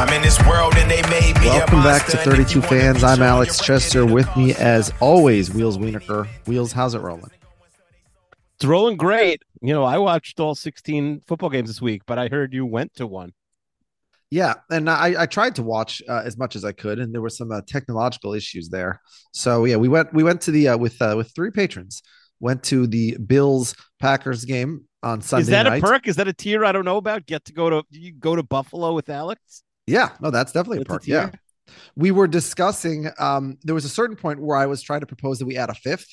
[0.00, 2.58] I'm in this world and they made me a Welcome back to monster, and if
[2.58, 3.04] 32 fans.
[3.04, 4.06] I'm Alex Chester.
[4.06, 6.26] With me, as always, Wheels Wienerker.
[6.46, 7.30] Wheels, how's it rolling?
[8.56, 9.42] It's rolling great.
[9.60, 12.94] You know, I watched all 16 football games this week, but I heard you went
[12.94, 13.34] to one.
[14.30, 17.20] Yeah, and I, I tried to watch uh, as much as I could, and there
[17.20, 19.02] were some uh, technological issues there.
[19.34, 22.02] So yeah, we went we went to the uh, with uh, with three patrons.
[22.40, 25.82] Went to the Bills Packers game on Sunday Is that night.
[25.82, 26.08] a perk?
[26.08, 27.26] Is that a tier I don't know about?
[27.26, 29.62] Get to go to you go to Buffalo with Alex?
[29.90, 31.06] Yeah, no, that's definitely a perk.
[31.06, 31.30] yeah,
[31.96, 33.08] we were discussing.
[33.18, 35.70] Um, there was a certain point where I was trying to propose that we add
[35.70, 36.08] a fifth,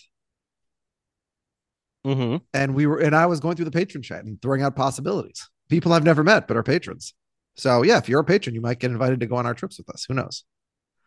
[2.06, 2.38] Mm-hmm.
[2.54, 5.50] and we were and I was going through the patron chat and throwing out possibilities.
[5.70, 7.14] People I've never met, but are patrons.
[7.56, 9.78] So yeah, if you're a patron, you might get invited to go on our trips
[9.78, 10.06] with us.
[10.08, 10.44] Who knows?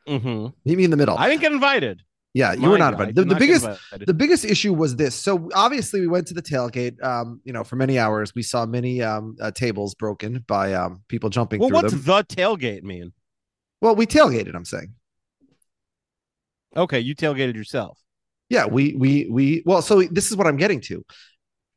[0.09, 0.49] Mm-hmm.
[0.65, 1.17] Meet me in the middle.
[1.17, 2.03] I didn't get invited.
[2.33, 3.15] Yeah, you were not invited.
[3.17, 3.69] The, the not biggest
[4.07, 5.15] the biggest issue was this.
[5.15, 7.03] So obviously we went to the tailgate.
[7.03, 11.03] Um, you know, for many hours we saw many um uh, tables broken by um
[11.09, 12.03] people jumping well, what's them.
[12.03, 13.13] the tailgate mean?
[13.81, 14.55] well, we tailgated.
[14.55, 14.95] I'm saying.
[16.77, 17.99] Okay, you tailgated yourself.
[18.49, 21.05] Yeah, we we we well, so this is what I'm getting to.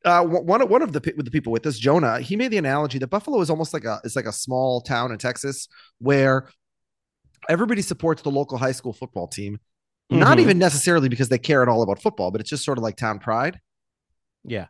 [0.06, 2.52] Uh, one one of- one of the with the people with us, Jonah, he made
[2.52, 5.68] the analogy that Buffalo is almost like a is like a small town in Texas
[6.00, 6.50] where
[7.50, 9.60] everybody supports the local high school football team,
[10.20, 10.42] not Mhm.
[10.42, 12.96] even necessarily because they care at all about football, but it's just sort of like
[12.96, 13.60] town pride.
[14.44, 14.68] Yeah.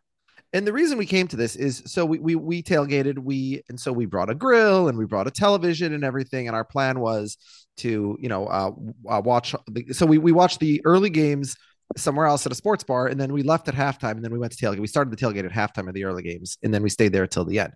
[0.51, 3.79] And the reason we came to this is so we we we tailgated, we and
[3.79, 6.99] so we brought a grill and we brought a television and everything, and our plan
[6.99, 7.37] was
[7.77, 8.71] to you know uh,
[9.09, 9.55] uh watch.
[9.71, 11.55] The, so we we watched the early games
[11.97, 14.37] somewhere else at a sports bar, and then we left at halftime, and then we
[14.37, 14.79] went to tailgate.
[14.79, 17.23] We started the tailgate at halftime of the early games, and then we stayed there
[17.23, 17.73] until the end.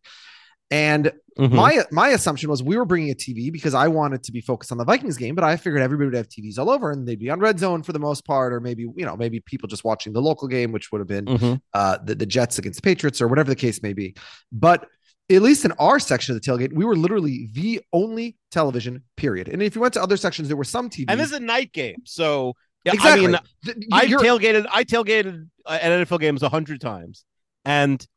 [0.70, 1.52] And Mhm.
[1.54, 4.72] my my assumption was we were bringing a TV because I wanted to be focused
[4.72, 7.20] on the Vikings game, but I figured everybody would have TVs all over and they'd
[7.20, 9.84] be on red zone for the most part, or maybe you know maybe people just
[9.84, 11.62] watching the local game, which would have been Mhm.
[11.74, 14.16] uh, the the Jets against the Patriots or whatever the case may be.
[14.52, 14.88] But
[15.30, 19.04] at least in our section of the tailgate, we were literally the only television.
[19.16, 19.48] Period.
[19.50, 21.06] And if you went to other sections, there were some TVs.
[21.10, 22.54] And this is a night game, so
[22.84, 23.26] yeah, exactly.
[23.26, 24.66] I mean, Th- I tailgated.
[24.72, 27.26] I tailgated uh, at NFL games a hundred times,
[27.64, 28.08] and at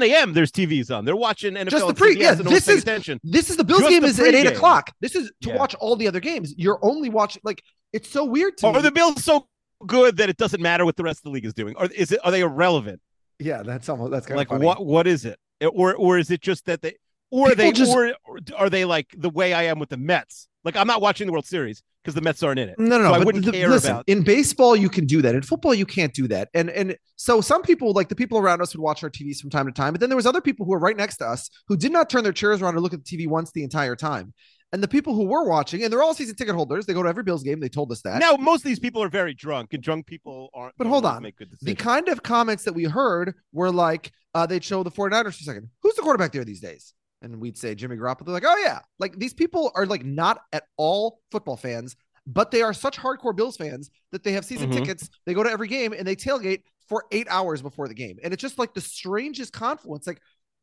[0.00, 0.32] 10 a.m.
[0.32, 1.04] there's TVs on.
[1.04, 1.70] They're watching NFL.
[1.70, 3.20] Just the pre- CBS yeah, and this is- attention.
[3.24, 4.92] This is the Bills Just game the is at eight o'clock.
[5.00, 5.56] This is to Yeah.
[5.56, 6.54] watch all the other games.
[6.56, 8.78] You're only watching like it's so weird to Or me.
[8.78, 9.46] are the Bills so
[9.86, 12.12] good that it doesn't matter what the rest of the league is doing, or is
[12.12, 12.20] it?
[12.24, 13.00] Are they irrelevant?
[13.38, 14.66] yeah, that's almost that's kind Like of funny.
[14.66, 14.84] what?
[14.84, 15.38] What is it?
[15.64, 16.96] Or or is it just that they?
[17.30, 17.72] Or People they?
[17.72, 18.12] just- or
[18.56, 20.48] are they like the way I am with the Mets?
[20.68, 22.78] Like I'm not watching the World Series because the Mets aren't in it.
[22.78, 23.14] No, no, no.
[23.14, 24.04] I wouldn't the- care listen, about.
[24.06, 25.34] in baseball you can do that.
[25.34, 26.50] In football you can't do that.
[26.52, 29.48] And and so some people, like the people around us, would watch our TVs from
[29.48, 29.94] time to time.
[29.94, 32.10] But then there was other people who were right next to us who did not
[32.10, 34.34] turn their chairs around or look at the TV once the entire time.
[34.70, 37.08] And the people who were watching, and they're all season ticket holders, they go to
[37.08, 37.60] every Bills game.
[37.60, 38.20] They told us that.
[38.20, 40.74] Now most of these people are very drunk, and drunk people aren't.
[40.76, 41.22] But hold on.
[41.22, 44.90] make good the kind of comments that we heard were like, uh, they'd show the
[44.90, 45.70] 49ers for a second.
[45.82, 46.92] Who's the quarterback there these days?
[47.22, 48.28] And we'd say Jimmy Garoppolo.
[48.28, 48.78] Like, oh, yeah.
[48.98, 51.96] Like these people are like not at all football fans,
[52.26, 54.74] but they are such hardcore Bills fans that they have season Mhm.
[54.78, 55.08] tickets.
[55.26, 58.18] They go to every game and they tailgate for eight hours before the game.
[58.22, 60.06] And it's just like the strangest confluence.
[60.06, 60.20] Like,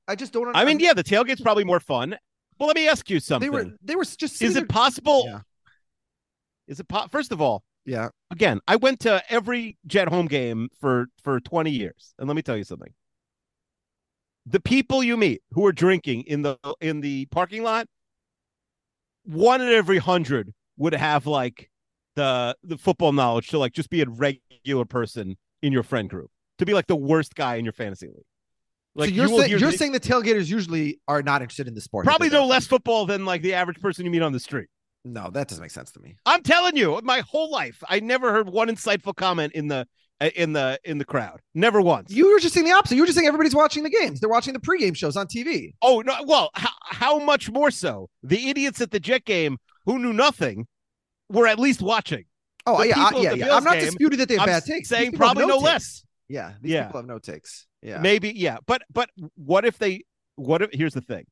[0.07, 2.15] I just don't I mean, yeah, the tailgate's probably more fun.
[2.57, 3.51] Well, let me ask you something.
[3.51, 5.23] They were, they were just, is it possible?
[5.27, 5.39] Yeah.
[6.67, 7.63] Is it po- first of all?
[7.85, 8.09] Yeah.
[8.31, 12.41] Again, I went to every Jet home game for for 20 years, and let me
[12.41, 12.91] tell you something.
[14.45, 17.87] The people you meet who are drinking in the in the parking lot,
[19.23, 21.69] one in every hundred would have like
[22.15, 26.29] the the football knowledge to like just be a regular person in your friend group,
[26.59, 28.25] to be like the worst guy in your fantasy league.
[28.93, 31.73] Like so you're, you hear you're the- saying the tailgaters usually are not interested in
[31.73, 32.05] the sport.
[32.05, 34.67] probably They're- know less football than like the average person you meet on the street.
[35.03, 36.15] No, that doesn't make sense to me.
[36.25, 39.87] I'm telling you, my whole life, I never heard one insightful comment in the
[40.21, 41.41] Uh, in the in the crowd.
[41.53, 42.09] Never once.
[42.09, 42.95] You were just saying the opposite.
[42.95, 44.21] You were just saying everybody's watching the games.
[44.21, 45.73] They're watching the pregame shows on TV.
[45.81, 46.15] Oh no!
[46.25, 48.09] Well, how, how much more so?
[48.23, 50.67] The idiots at the Jet game who knew nothing
[51.29, 52.23] were at least watching.
[52.65, 53.55] Oh The yeah, I, yeah, yeah.
[53.57, 54.87] I'm not game, disputing that they have I'm bad takes.
[54.87, 55.63] Saying probably no takes.
[55.63, 56.05] less.
[56.29, 56.85] Yeah, these Yeah.
[56.85, 57.67] people have no takes.
[57.81, 58.57] Yeah, Maybe, yeah.
[58.65, 60.05] But but what if they?
[60.37, 60.69] What if?
[60.71, 61.25] Here's the thing: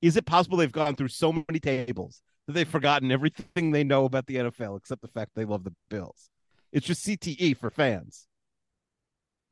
[0.00, 4.06] Is it possible they've gone through so many tables that they've forgotten everything they know
[4.06, 6.30] about the NFL except the fact they love the Bills?
[6.74, 8.26] It's just CTE for fans.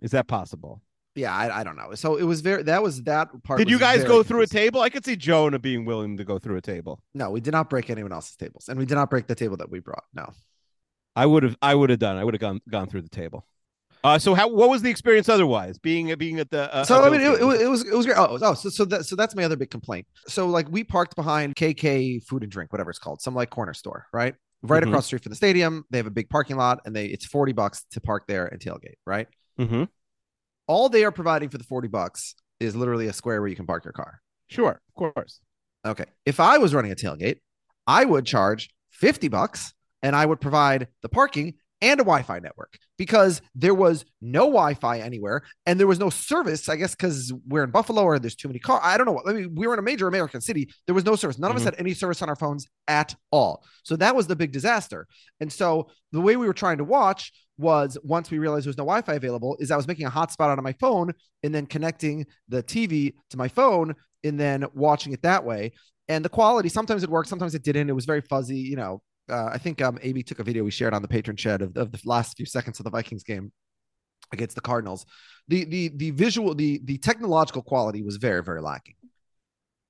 [0.01, 0.83] Is that possible?
[1.15, 1.35] yeah.
[1.35, 1.95] I, I don't know.
[1.95, 2.65] So it was very.
[2.65, 3.59] That was that part.
[3.59, 4.81] Did you guys go through a table?
[4.81, 7.01] I could see Jonah being willing to go through a table.
[7.15, 9.57] No, we did not break anyone else's tables, and we did not break the table
[9.59, 10.05] that we brought.
[10.13, 10.29] No.
[11.15, 11.57] I would have.
[11.63, 12.17] I would have done.
[12.17, 13.47] I would have gone gone through the table.
[14.03, 14.49] Uh, so how?
[14.49, 15.79] What was the experience otherwise?
[15.79, 16.75] Being being at the.
[16.75, 18.19] Uh, so I mean, it, it, was- it was it was great.
[18.19, 20.07] Oh, oh so so that so that's my other big complaint.
[20.27, 23.75] So like we parked behind KK Food and Drink, whatever it's called, some like corner
[23.75, 24.35] store, right?
[24.63, 24.89] Right Mhm.
[24.89, 25.85] across the street from the stadium.
[25.91, 28.61] They have a big parking lot, and they it's forty bucks to park there and
[28.61, 29.29] tailgate, right?
[29.59, 29.89] Mhm.
[30.69, 33.67] All they are providing for the forty bucks is literally a square where you can
[33.67, 34.23] park your car.
[34.47, 35.41] Sure, of course.
[35.85, 37.41] Okay, if I was running a tailgate,
[37.89, 42.79] I would charge fifty bucks, and I would provide the parking and a Wi-Fi network
[42.97, 46.69] because there was no Wi-Fi anywhere and there was no service.
[46.69, 48.81] I guess because we're in Buffalo or there's too many cars.
[48.83, 49.21] I don't know.
[49.27, 50.71] I mean, we were in a major American city.
[50.87, 51.39] There was no service.
[51.39, 51.67] None of us Mhm.
[51.67, 53.65] had any service on our phones at all.
[53.83, 55.07] So that was the big disaster.
[55.41, 58.79] And so the way we were trying to watch was once we realized there was
[58.79, 61.13] no Wi-Fi available, is I was making a hotspot out of my phone
[61.43, 63.95] and then connecting the TV to my phone
[64.25, 65.73] and then watching it that way.
[66.09, 67.91] And the quality sometimes it worked, sometimes it didn't.
[67.91, 69.03] It was very fuzzy, you know.
[69.33, 71.77] Uh, I think um, AB took a video we shared on the patron chat of,
[71.77, 73.53] of the last few seconds of the Vikings game
[74.33, 75.07] against the Cardinals.
[75.49, 78.95] The the the visual, the the technological quality was very very lacking.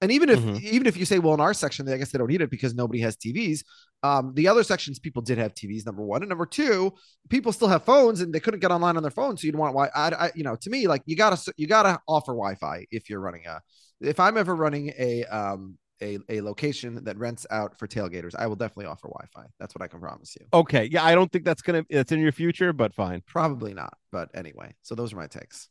[0.00, 0.60] And even if Mhm.
[0.60, 2.74] even if you say, well, in our section, I guess they don't need it because
[2.74, 3.62] nobody has TVs.
[4.02, 5.86] Um, the other sections, people did have TVs.
[5.86, 6.92] Number one, and number two,
[7.28, 9.36] people still have phones and they couldn't get online on their phone.
[9.36, 12.00] So you'd want why I, I you know to me like you gotta you gotta
[12.08, 13.60] offer Wi-Fi if you're running a.
[14.00, 18.46] If I'm ever running a um a, a location that rents out for tailgaters, I
[18.46, 19.49] will definitely offer Wi-Fi.
[19.58, 20.46] That's what I can promise you.
[20.52, 21.84] Okay, yeah, I don't think that's gonna.
[21.88, 23.22] It's in your future, but fine.
[23.26, 24.75] Probably not, but anyway.
[24.82, 25.69] So those are my takes.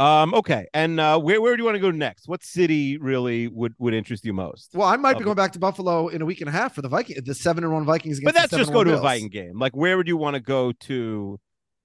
[0.00, 2.26] Um, okay, and uh, where where do you want to go next?
[2.26, 4.70] What city really would would interest you most?
[4.72, 6.80] Well, I might be going back to Buffalo in a week and a half for
[6.80, 8.16] the Viking, the seven and one Vikings.
[8.16, 9.02] Against But that's just go to a Bills.
[9.02, 9.58] Viking game.
[9.58, 11.38] Like, where would you want to go to?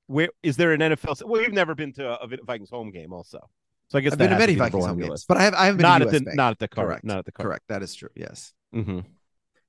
[0.08, 1.28] Where is there an NFL?
[1.28, 3.50] Well, you've never been to a Vikings home game, also.
[3.90, 5.78] So I guess I've been to many Vikings home games, but I have I haven't
[5.78, 6.38] been not at US the Bank.
[6.38, 7.04] not at the current, Correct.
[7.06, 7.50] not at the current.
[7.50, 7.64] Correct.
[7.70, 8.10] That is true.
[8.16, 8.54] Yes.
[8.74, 9.00] hmm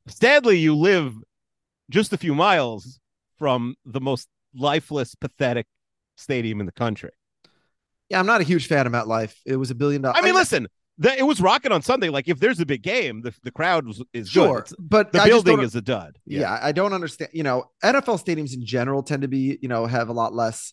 [0.09, 1.15] Sadly, you live
[1.91, 3.01] just a few miles
[3.39, 5.67] from the most lifeless, pathetic
[6.17, 7.11] stadium in the country.
[8.09, 9.35] Yeah, I'm not a huge fan of MetLife.
[9.45, 10.17] It was a billion dollars.
[10.21, 12.09] I mean, listen, the, it was rocking on Sunday.
[12.09, 14.33] Like, if there's a big game, the, the crowd was, is good.
[14.33, 16.17] sure, but the I building is a dud.
[16.25, 16.59] yeah.
[16.63, 17.33] I don't understand.
[17.35, 20.73] You know, NFL stadiums in general tend to be, you know, have a lot less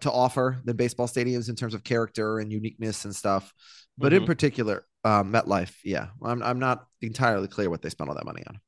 [0.00, 3.52] to offer than baseball stadiums in terms of character and uniqueness and stuff.
[3.96, 4.26] But in Mhm.
[4.26, 8.42] particular, um, MetLife, yeah, I'm I'm not entirely clear what they spent all that money
[8.46, 8.60] on.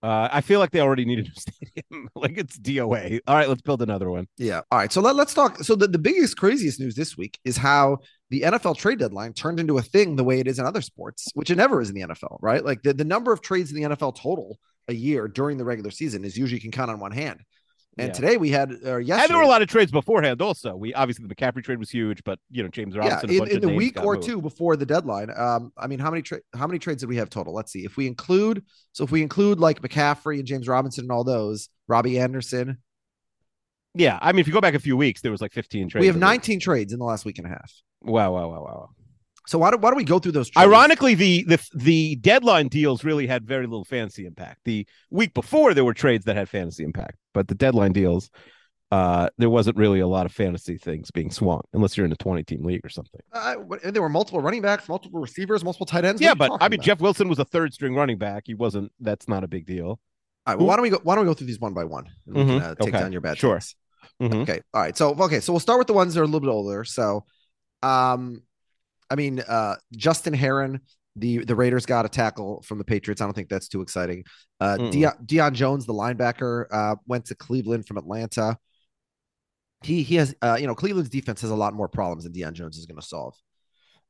[0.00, 2.08] Uh, I feel like they already need a new stadium.
[2.14, 3.18] like it's DOA.
[3.26, 4.28] All right, let's build another one.
[4.36, 4.60] Yeah.
[4.70, 4.92] All right.
[4.92, 5.58] So let, let's talk.
[5.64, 7.98] So the, the biggest, craziest news this week is how
[8.30, 11.28] the NFL trade deadline turned into a thing the way it is in other sports,
[11.34, 12.64] which it never is in the NFL, right?
[12.64, 15.90] Like the, the number of trades in the NFL total a year during the regular
[15.90, 17.40] season is usually you can count on one hand.
[17.98, 18.12] And Yeah.
[18.12, 20.40] today we had, or yesterday, And there were a lot of trades beforehand.
[20.40, 23.30] Also, we obviously the McCaffrey trade was huge, but you know James yeah, Robinson.
[23.30, 24.26] a in, in the week or moved.
[24.26, 25.30] two before the deadline.
[25.36, 27.52] Um, I mean, how many tra- how many trades did we have total?
[27.54, 27.84] Let's see.
[27.84, 31.68] If we include, so if we include like McCaffrey and James Robinson and all those,
[31.88, 32.78] Robbie Anderson,
[33.94, 36.00] Yeah, I mean, if you go back a few weeks, there was like 15 trades.
[36.00, 36.28] we have in there.
[36.28, 37.72] 19 trades in the last week and a half.
[38.02, 38.90] Wow, wow, wow, wow.
[39.48, 40.50] So why do, why don't we go through those?
[40.50, 40.66] Trades?
[40.66, 44.60] Ironically, the the the deadline deals really had very little fantasy impact.
[44.66, 48.28] The week before, there were trades that had fantasy impact, but the deadline deals,
[48.92, 52.16] uh, there wasn't really a lot of fantasy things being swung, unless you're in a
[52.16, 53.22] 20 team league or something.
[53.32, 56.20] Uh, and there were multiple running backs, multiple receivers, multiple tight ends.
[56.20, 56.84] Yeah, but I mean, about?
[56.84, 58.42] Jeff Wilson was a third string running back.
[58.44, 58.92] He wasn't.
[59.00, 59.86] That's not a big deal.
[59.86, 59.98] All
[60.46, 61.00] right, well, why don't we go?
[61.02, 62.98] Why don't we go through these one by one and Mhm, can uh, take okay,
[62.98, 63.60] down your bad sure.
[64.20, 64.42] Mhm.
[64.42, 64.94] Okay, all right.
[64.94, 66.84] So okay, so we'll start with the ones that are a little bit older.
[66.84, 67.24] So,
[67.82, 68.42] um,
[69.10, 70.80] I mean, uh, Justin Herron,
[71.16, 73.20] the the Raiders got a tackle from the Patriots.
[73.20, 74.24] I don't think that's too exciting.
[74.60, 74.92] Uh, Mm-mm.
[74.92, 78.56] Deion, Deion Jones, the linebacker, uh, went to Cleveland from Atlanta.
[79.82, 82.52] He he has, uh, you know, Cleveland's defense has a lot more problems than Deion
[82.52, 83.34] Jones is going to solve.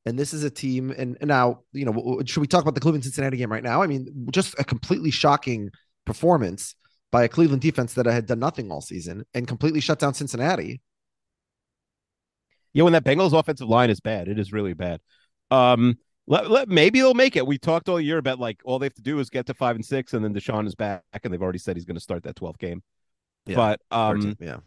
[0.07, 2.81] And this is a team, and, and now, you know, should we talk about the
[2.81, 3.83] Cleveland Cincinnati game right now?
[3.83, 5.71] I mean, just a completely shocking
[6.07, 6.75] performance
[7.13, 10.81] by a Cleveland defense that had done nothing all season and completely shut down Cincinnati.
[12.73, 15.01] Yeah, when that Bengals offensive line is bad, it is really bad.
[15.51, 17.47] Um, Let, let, maybe they'll make it.
[17.47, 19.77] We talked all year about like all they have to do is get to five
[19.77, 22.25] and six, and then Deshaun is back, and they've already said he's going to start
[22.25, 22.83] that 12th game.
[23.47, 23.57] Yeah.
[23.57, 24.59] But um, yeah.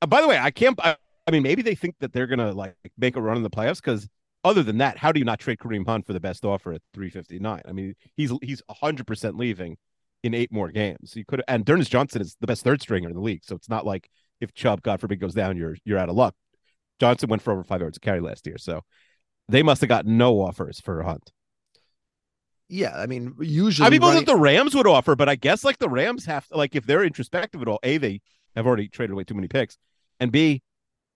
[0.00, 0.78] uh, by the way, I can't.
[0.80, 0.96] I,
[1.26, 3.50] I mean, maybe they think that they're going to like make a run in the
[3.50, 4.08] playoffs because
[4.44, 6.82] other than that, how do you not trade Kareem Hunt for the best offer at
[6.94, 7.62] 359?
[7.66, 9.76] I mean, he's he's 100 percent leaving
[10.22, 11.14] in eight more games.
[11.16, 13.68] You could and D'Ernest Johnson is the best third stringer in the league, so it's
[13.68, 14.08] not like
[14.40, 16.34] if Chubb, God forbid, goes down, you're you're out of luck.
[17.02, 18.84] Johnson went for over five yards a carry last year, so
[19.48, 21.32] they must have got no offers for Hunt.
[22.68, 25.64] Yeah, I mean, usually I mean, running- that the Rams would offer, but I guess
[25.64, 28.20] like the Rams have to, like if they're introspective at all, a they
[28.54, 29.78] have already traded away too many picks,
[30.20, 30.62] and b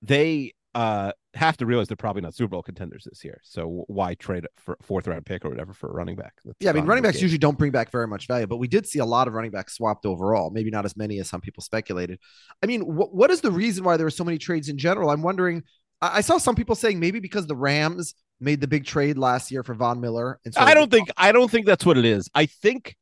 [0.03, 3.41] they uh have to realize they're probably not Super Bowl contenders this year.
[3.45, 6.35] So why trade for a fourth round pick or whatever for a running back?
[6.45, 7.23] That's Yeah, I mean, running backs game.
[7.25, 9.51] usually don't bring back very much value, but we did see a lot of running
[9.51, 10.51] backs swapped overall.
[10.51, 12.19] Maybe not as many as some people speculated.
[12.63, 15.11] I mean, wh- what is the reason why there were so many trades in general?
[15.11, 15.63] I'm wondering.
[16.01, 19.51] I, I saw some people saying maybe because the Rams made the big trade last
[19.51, 20.39] year for Von Miller.
[20.45, 22.29] And so I don't think I don't think that's what it is.
[22.35, 22.97] I think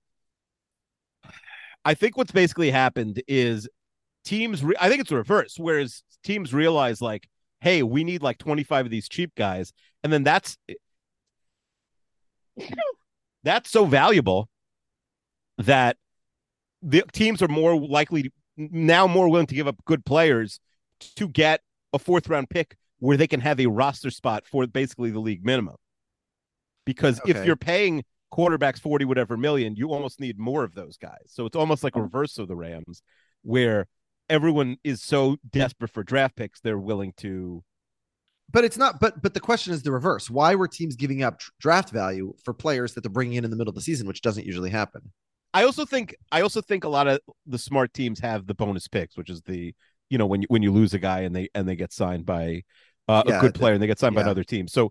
[1.84, 3.68] I think what's basically happened is
[4.24, 7.28] teams re- I think it's the reverse whereas teams realize like
[7.64, 10.58] hey, we need like 25 of these cheap guys and then that's
[13.42, 14.48] that's so valuable
[15.56, 15.96] that
[16.82, 20.60] the teams are more likely to, now more willing to give up good players
[21.16, 21.62] to get
[21.94, 25.44] a fourth round pick where they can have a roster spot for basically the league
[25.44, 25.76] minimum.
[26.84, 31.24] Because if you're paying quarterbacks 40 whatever million, you almost need more of those guys.
[31.28, 33.02] So it's almost like a um, reverse of the Rams
[33.42, 33.86] where
[34.28, 37.62] everyone is so desperate for draft picks they're willing to
[38.52, 39.00] But it's not.
[39.00, 40.30] But but the question is the reverse.
[40.30, 43.50] Why were teams giving up tr- draft value for players that they're bringing in in
[43.50, 45.12] the middle of the season, which doesn't usually happen?
[45.52, 48.88] I also think I also think a lot of the smart teams have the bonus
[48.88, 49.74] picks, which is the
[50.10, 52.26] you know when you when you lose a guy and they and they get signed
[52.26, 52.62] by
[53.08, 54.66] uh, Yeah, a good player and they get signed by another team.
[54.68, 54.90] So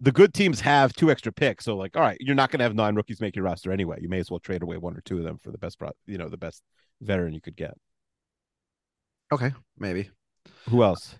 [0.00, 1.64] the good teams have two extra picks.
[1.64, 3.98] So like, all right, you're not going to have nine rookies make your roster anyway.
[4.00, 5.92] You may as well trade away one or two of them for the best, pro-
[6.06, 6.62] you know, the best
[7.00, 7.74] veteran you could get.
[9.32, 10.10] Okay, maybe.
[10.68, 11.14] Who else?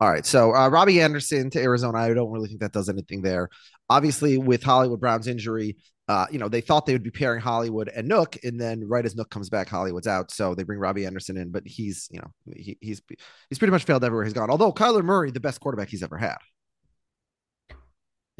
[0.00, 0.26] All right.
[0.26, 1.98] So uh, Robbie Anderson to Arizona.
[1.98, 3.48] I don't really think that does anything there.
[3.88, 5.76] Obviously, with Hollywood Brown's injury,
[6.08, 9.06] uh, you know, they thought they would be pairing Hollywood and Nuk, and then right
[9.06, 10.32] as Nuk comes back, Hollywood's out.
[10.32, 13.00] So they bring Robbie Anderson in, but he's, you know, he, he's
[13.48, 14.50] he's pretty much failed everywhere he's gone.
[14.50, 16.38] Although Kyler Murray, the best quarterback he's ever had.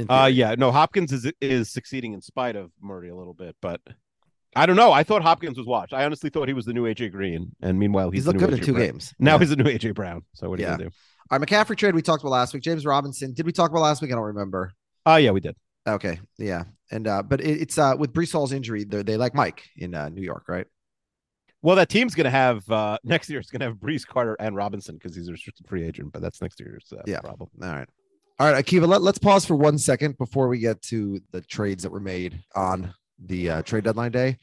[0.09, 3.81] Uh, yeah, no, Hopkins is is succeeding in spite of Murray a little bit, but
[4.55, 4.93] I don't know.
[4.93, 5.95] I thought Hopkins was watched.
[5.95, 8.53] I honestly thought he was the new AJ Green, and meanwhile he's, he's looked good
[8.53, 8.87] in two Brown.
[8.87, 9.15] games.
[9.19, 9.39] Now Yeah.
[9.41, 10.23] he's the new AJ Brown.
[10.35, 10.77] So what are you Yeah.
[10.77, 10.91] gonna do?
[11.31, 12.63] All right, McCaffrey trade we talked about last week.
[12.63, 13.33] James Robinson.
[13.33, 14.13] Did we talk about last week?
[14.13, 14.73] I don't remember.
[15.07, 15.57] Oh yeah, we did.
[15.87, 19.35] Okay, yeah, and uh, but it, it's uh with Breece Hall's injury, they they like
[19.35, 20.67] Mike in uh, New York, right?
[21.63, 23.39] Well, that team's going to have uh, next year.
[23.39, 26.13] It's going to have Breece Carter and Robinson because he's a restricted free agent.
[26.13, 27.21] But that's next year's uh, Yeah.
[27.21, 27.51] problem.
[27.63, 27.89] All right.
[28.41, 31.85] All right, Akiva, let, let's pause for one second before we get to the trades
[31.85, 32.93] that were made on
[33.27, 34.37] the uh, trade deadline day.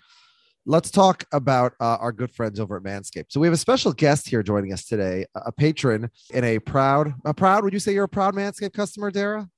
[0.65, 3.27] Let's talk about uh, our good friends over at Manscaped.
[3.29, 7.13] So we have a special guest here joining us today, a patron and a proud,
[7.25, 9.49] a proud, would you say you're a proud Manscaped customer, Dara?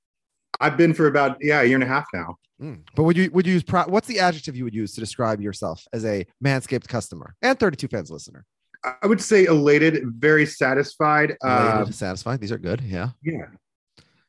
[0.60, 2.36] I've been for about yeah a year and a half now.
[2.60, 2.82] Mm.
[2.94, 3.90] But would you would you use proud?
[3.90, 7.88] What's the adjective you would use to describe yourself as a Manscaped customer and 32
[7.88, 8.44] fans listener?
[8.84, 11.36] I- would say elated, very satisfied.
[11.42, 12.40] Uh, satisfied.
[12.40, 12.80] These are good.
[12.80, 13.10] Yeah.
[13.22, 13.46] yeah,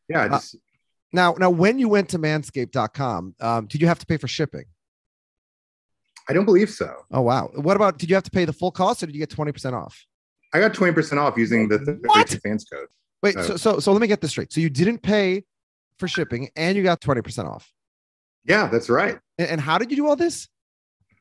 [0.09, 0.25] yeah.
[0.25, 0.39] Uh,
[1.11, 4.65] Now, now, when you went to Manscaped.com, um, did you have to pay for shipping?
[6.29, 6.93] I don't believe so.
[7.11, 7.49] Oh wow!
[7.55, 7.97] What about?
[7.97, 10.05] Did you have to pay the full cost, or did you get twenty percent off?
[10.53, 11.79] I got twenty percent off using the?
[11.79, 12.87] 32 fans code.
[13.21, 13.41] Wait, Oh.
[13.43, 14.51] so, so so let me get this straight.
[14.53, 15.43] So you didn't pay
[15.99, 17.71] for shipping, and you got twenty percent off.
[18.45, 19.17] Yeah, that's right.
[19.37, 20.47] And, and how did you do all this?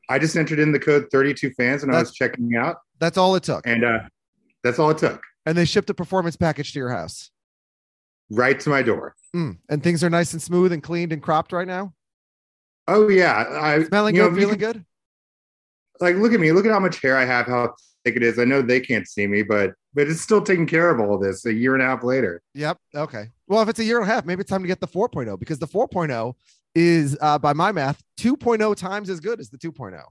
[0.09, 3.35] I just entered in the code 32 fans when I was checking out, That's all
[3.35, 3.99] it took, and uh,
[4.61, 5.21] that's all it took.
[5.45, 7.31] and they shipped a performance package to your house.
[8.29, 9.15] Right to my door.
[9.33, 9.59] Mm.
[9.69, 11.93] And things are nice and smooth and cleaned and cropped right now.
[12.87, 14.85] Oh yeah, I Smelling good, feeling can- good.
[16.03, 16.51] Like, look at me.
[16.51, 17.45] Look at how much hair I have.
[17.47, 18.37] How thick it is.
[18.37, 21.45] I know they can't see me, but but it's still taking care of all this
[21.45, 22.41] a year and a half later.
[22.53, 22.77] Yep.
[22.93, 23.29] Okay.
[23.47, 25.39] Well, if it's a year and a half, maybe it's time to get the 4.0
[25.39, 26.33] because the 4.0
[26.75, 29.71] is, uh, by my math, 2.0 times as good as the oh.
[29.71, 30.01] 2.0.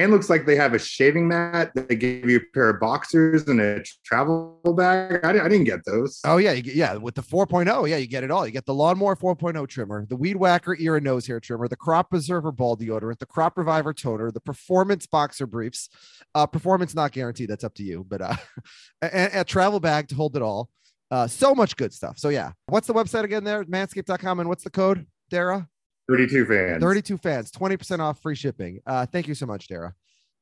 [0.00, 1.72] And looks like they have a shaving mat.
[1.74, 5.20] They give you a pair of boxers and a travel bag.
[5.22, 6.22] I, I didn't get those.
[6.24, 6.94] Oh yeah, yeah.
[6.94, 8.46] With the 4.0, yeah, you get it all.
[8.46, 11.76] You get the lawnmower 4.0 trimmer, the weed whacker ear and nose hair trimmer, the
[11.76, 15.90] crop preserver ball deodorant, the crop reviver toner, the performance boxer briefs.
[16.34, 17.50] Uh, performance not guaranteed.
[17.50, 18.06] That's up to you.
[18.08, 18.36] But uh,
[19.02, 20.70] a, a travel bag to hold it all.
[21.10, 22.18] Uh, so much good stuff.
[22.18, 23.44] So yeah, what's the website again?
[23.44, 25.68] There, manscaped.com, and what's the code, Dara?
[26.10, 26.82] 32 fans.
[26.82, 28.80] 32 fans, 20% off free shipping.
[28.84, 29.94] Uh, thank you so much, Dara.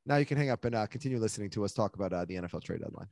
[0.07, 2.37] Now you can hang up and uh, continue listening to us talk about uh, the
[2.37, 3.09] NFL trade deadline.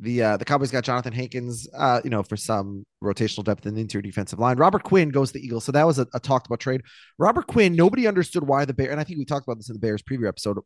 [0.00, 3.74] The uh, the Cowboys got Jonathan Hankins, uh, you know, for some rotational depth in
[3.74, 4.56] the interior defensive line.
[4.56, 6.82] Robert Quinn goes to the Eagles, so that was a, a talked about trade.
[7.16, 9.74] Robert Quinn, nobody understood why the Bears, and I think we talked about this in
[9.74, 10.58] the Bears preview episode.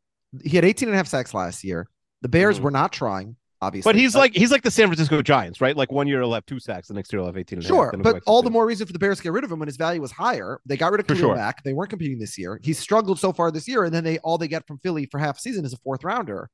[0.42, 1.88] He had 18 and a half sacks last year.
[2.22, 2.62] The Bears Mhm.
[2.62, 3.88] were not trying, obviously.
[3.92, 5.76] But he's like he's like the San Francisco Giants, right?
[5.76, 7.68] Like one year he'll have two sacks, the next year he'll have 18 and a
[7.68, 9.52] half, Sure, go but all the more reason for the Bears to get rid of
[9.52, 10.60] him when his value was higher.
[10.66, 11.36] They got rid of Khalil sure.
[11.36, 11.62] Mack.
[11.64, 12.58] They weren't competing this year.
[12.62, 15.18] He's struggled so far this year, and then they all they get from Philly for
[15.18, 16.48] half a season is a fourth rounder.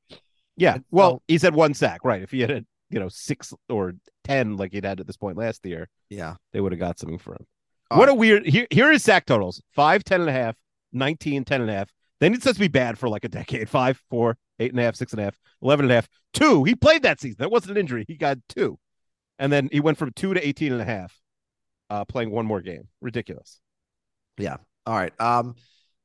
[0.56, 0.74] Yeah.
[0.74, 2.22] And Well, so- he's had one sack, right?
[2.22, 3.94] If he had a, you know, six or
[4.24, 6.34] 10 like he'd had at this point last year, Yeah.
[6.52, 7.46] they would have got something for him.
[7.90, 8.12] All what right.
[8.12, 10.56] a weird here here is sack totals 5 10 and a half
[10.92, 13.68] 19 10 and a half then it says to be bad for like a decade
[13.68, 16.64] 5 4 8 and a half 6 and a half 11 and a half 2
[16.64, 18.78] he played that season that wasn't an injury he got 2
[19.38, 21.18] and then he went from 2 to 18 and a half
[21.90, 23.60] uh playing one more game ridiculous
[24.38, 24.56] Yeah.
[24.86, 25.18] All right.
[25.20, 25.54] Um,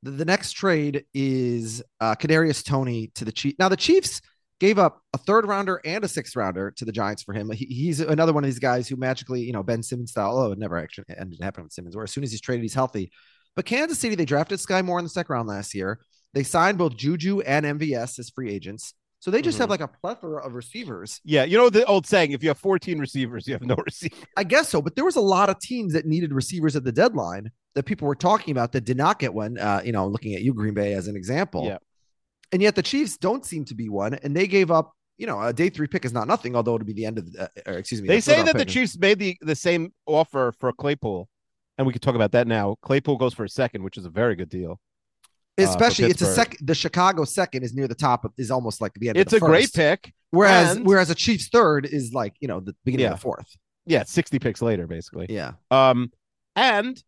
[0.04, 3.58] the, the next trade is uh Kadarius Toney to the Chiefs.
[3.60, 4.22] Now the Chiefs
[4.60, 7.50] gave up a third rounder and a sixth rounder to the Giants for him.
[7.52, 10.38] He, he's another one of these guys who magically, you know, Ben Simmons style.
[10.38, 11.96] Oh, it never actually ended up happening with Simmons.
[11.96, 13.12] Where as soon as he's traded, he's healthy.
[13.56, 16.00] But Kansas City, they drafted Skyy Moore in the second round last year.
[16.34, 18.94] They signed both Juju and MVS as free agents.
[19.22, 19.62] So they just Mhm.
[19.62, 21.20] have like a plethora of receivers.
[21.26, 24.16] yeah you know the old saying if you have 14 receivers you have no receiver
[24.38, 26.92] I guess so, but there was a lot of teams that needed receivers at the
[26.94, 29.58] deadline that people were talking about that did not get one.
[29.58, 31.66] Uh, you know, looking at you, Green Bay, as an example.
[31.66, 31.78] Yeah.
[32.52, 34.94] And yet the Chiefs don't seem to be one, and they gave up.
[35.20, 37.32] You know, a day three pick is not nothing, although it'll be the end of
[37.32, 37.44] the.
[37.44, 38.08] Uh, or excuse me.
[38.08, 38.66] they say that round the.
[38.66, 41.28] Chiefs made the the same offer for Claypool
[41.78, 44.10] and we could talk about that now Claypool goes for a second which is a
[44.10, 44.80] very good deal
[45.66, 46.68] uh, especially it's a second.
[46.68, 48.26] The Chicago second is near the top.
[48.26, 49.18] Of, is almost like the end.
[49.18, 52.48] it's of a the great pick Whereas and- whereas a Chiefs third is like you
[52.48, 53.12] know the beginning Yeah.
[53.12, 53.48] of the fourth.
[53.86, 55.54] yeah 60 picks later basically Yeah.
[55.72, 56.12] Um,
[56.56, 57.02] and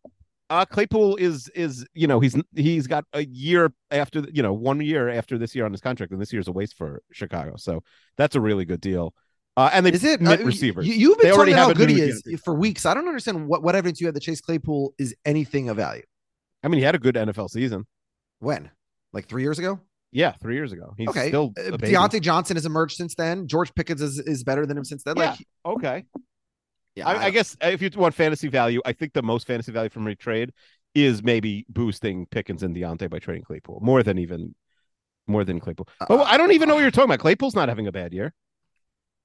[0.50, 4.80] uh, Claypool is is you know he's he's got a year after you know one
[4.80, 7.54] year after this year on his contract, and this year's a waste for Chicago.
[7.56, 7.82] So
[8.18, 9.14] that's a really good deal.
[9.56, 10.86] Uh, and they Is it uh, receivers.
[10.86, 12.84] You, you've been already talking about how good he is for weeks.
[12.86, 16.02] I don't understand what, what evidence you have that Chase Claypool is anything of value.
[16.62, 17.86] I mean, he had a good NFL season.
[18.42, 18.70] When?
[19.12, 19.80] Like three years ago?
[20.10, 20.94] Yeah, three years ago.
[20.98, 21.28] He's okay.
[21.28, 21.94] still Uh, a baby.
[21.94, 23.46] Diontae Johnson has emerged since then.
[23.46, 25.16] George Pickens is, is better than him since then.
[25.16, 25.30] Yeah.
[25.30, 26.04] Like, Okay.
[26.96, 29.90] yeah, I, I guess if you want fantasy value, I think the most fantasy value
[29.90, 30.52] from a trade
[30.94, 34.54] is maybe boosting Pickens and Diontae by trading Claypool more than even
[35.28, 35.88] more than Claypool.
[36.00, 37.20] Uh, but I don't uh, even know what uh, you're talking about.
[37.20, 38.34] Claypool's not having a bad year.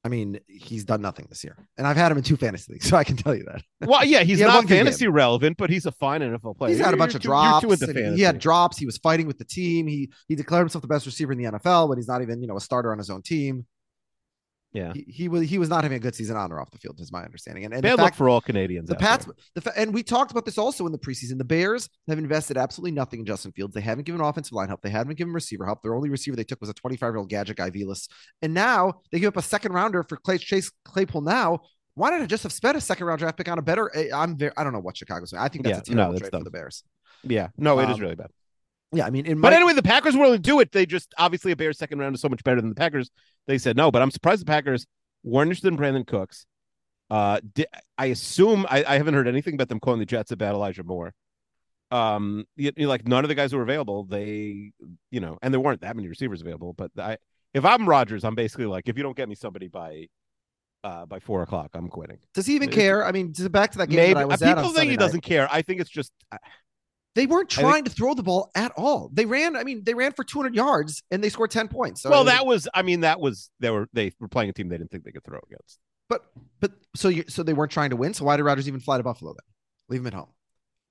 [0.07, 2.87] I mean, he's done nothing this year, and I've had him in two fantasy leaves,
[2.89, 5.85] so I can tell you that Well, yeah, he's He not fantasy relevant, but he's
[5.85, 6.71] a fine NFL player.
[6.73, 7.65] he's had a bunch you're of too- drops.
[8.15, 8.77] He- had drops.
[8.77, 9.85] He was fighting with the team.
[9.85, 12.47] He he declared himself the best receiver in the NFL, when he's not even you
[12.47, 13.65] know a starter on his own team.
[14.73, 14.93] Yeah.
[14.93, 16.99] He, he was he was not having a good season on or off the field,
[16.99, 17.65] is my understanding.
[17.65, 18.89] And, and Bad the luck for all Canadians.
[18.89, 19.33] the Pats, there.
[19.55, 21.37] the fa- and we talked about this also in the preseason.
[21.37, 23.73] The Bears have invested absolutely nothing in Justin Fields.
[23.73, 24.81] They haven't given offensive line help.
[24.81, 25.81] They haven't given receiver help.
[25.81, 28.07] Their only receiver they took was a 25 year old gadget guy, Velus.
[28.41, 31.21] And now they give up a second rounder for Clay Chase Claypool.
[31.21, 31.61] Now,
[31.95, 33.89] why not just have spent a second round draft pick on a better?
[33.95, 35.41] eh, I'm very, I don't know what Chicago's doing.
[35.41, 36.41] I think that's Yeah, a no, terrible that's trade dumb.
[36.41, 36.83] for the Bears.
[37.23, 38.29] Yeah, no, it is Um, really bad.
[38.93, 40.71] Yeah, I mean, in But anyway, the Packers were willing to do it.
[40.71, 43.09] They just obviously a Bears second round is so much better than the Packers.
[43.45, 44.85] They said no, but I'm surprised the Packers
[45.23, 46.45] weren't interested in Brandin Cooks.
[47.09, 47.65] Uh, di-
[47.97, 51.13] I assume I, I haven't heard anything about them calling the Jets about Elijah Moore.
[51.91, 54.71] Um, you, you- like none of the guys who were available, they,
[55.11, 56.73] you know, and there weren't that many receivers available.
[56.73, 57.17] But I,
[57.53, 60.07] if I'm Rodgers, I'm basically like, if you don't get me somebody by,
[60.83, 62.19] uh, by four o'clock, I'm quitting.
[62.33, 63.05] does he even care?
[63.05, 64.95] I mean, back to that game Maybe that I was uh, people think Sunday he
[64.97, 64.99] night.
[64.99, 65.47] doesn't care.
[65.51, 66.37] I think it's just uh,
[67.17, 69.09] They weren't I think- trying to throw the ball at all.
[69.11, 69.55] They ran.
[69.55, 72.01] I mean, they ran for 200 yards and they scored 10 points.
[72.03, 72.67] So well, I mean, that was.
[72.75, 75.11] I mean, that was they were they were playing a team they didn't think they
[75.11, 75.79] could throw against.
[76.09, 76.25] But
[76.59, 78.13] but so you so they weren't trying to win.
[78.13, 79.45] So why did Rodgers even fly to Buffalo then?
[79.89, 80.29] Leave him at home.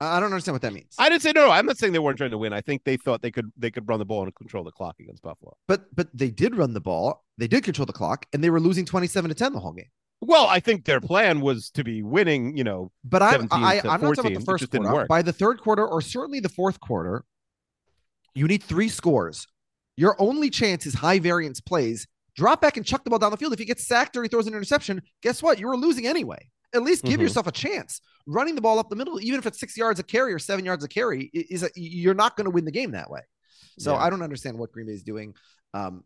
[0.01, 0.93] I I don't understand what that means.
[0.99, 1.51] I didn't say no, no.
[1.51, 2.53] I'm not saying they weren't trying to win.
[2.53, 4.95] I think they thought they could they could run the ball and control the clock
[4.99, 5.55] against Buffalo.
[5.67, 7.23] but but they did run the ball.
[7.37, 9.89] They did control the clock, and they were losing 27 to 10 the whole game.
[10.21, 12.57] Well, I think their plan was to be winning.
[12.57, 15.05] You know, But I'm I, I'm not talking about the first quarter.
[15.07, 17.23] By the third quarter, or certainly the fourth quarter,
[18.33, 19.47] you need three scores.
[19.95, 22.07] Your only chance is high variance plays.
[22.35, 23.53] Drop back and chuck the ball down the field.
[23.53, 25.59] If he gets sacked or he throws an interception, guess what?
[25.59, 26.49] You were losing anyway.
[26.73, 27.23] At least give Mhm.
[27.23, 27.99] yourself a chance.
[28.27, 30.65] Running the ball up the middle, even if it's six yards a carry or seven
[30.65, 33.21] yards a carry, is a, you're not going to win the game that way.
[33.79, 33.99] So Yeah.
[34.03, 35.33] I don't understand what Green Bay is doing.
[35.73, 36.03] Um,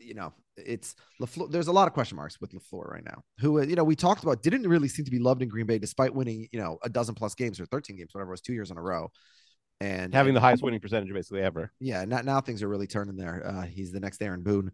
[0.00, 1.50] you know, it's Lafleur.
[1.50, 3.22] There's a lot of question marks with Lafleur right now.
[3.40, 5.66] Who uh, you know we talked about didn't really seem to be loved in Green
[5.66, 8.40] Bay despite winning you know a dozen plus games or 13 games, whatever it was,
[8.40, 9.10] two years in a row.
[9.80, 11.72] And having and- the highest winning percentage basically ever.
[11.80, 13.44] yeah, now, now things are really turning there.
[13.44, 14.70] Uh, he's the next Aaron Boone.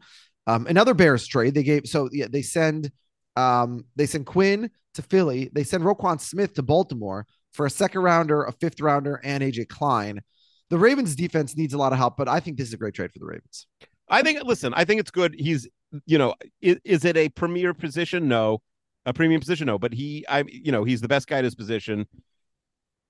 [0.46, 1.86] Um, another Bears trade they gave.
[1.86, 2.90] So yeah, they send
[3.36, 5.50] um, they send Quinn to Philly.
[5.52, 9.68] They send Roquan Smith to Baltimore for a second rounder, a fifth rounder, and AJ
[9.68, 10.20] Klein.
[10.70, 12.94] The Ravens defense needs a lot of help, but I think this is a great
[12.94, 13.66] trade for the Ravens.
[14.10, 14.42] I think.
[14.44, 15.34] Listen, I think it's good.
[15.38, 15.68] He's
[16.06, 18.28] you know, is, is it a premier position?
[18.28, 18.62] No,
[19.06, 19.66] a premium position.
[19.66, 22.06] No, but he, I, you know, he's the best guy at his position.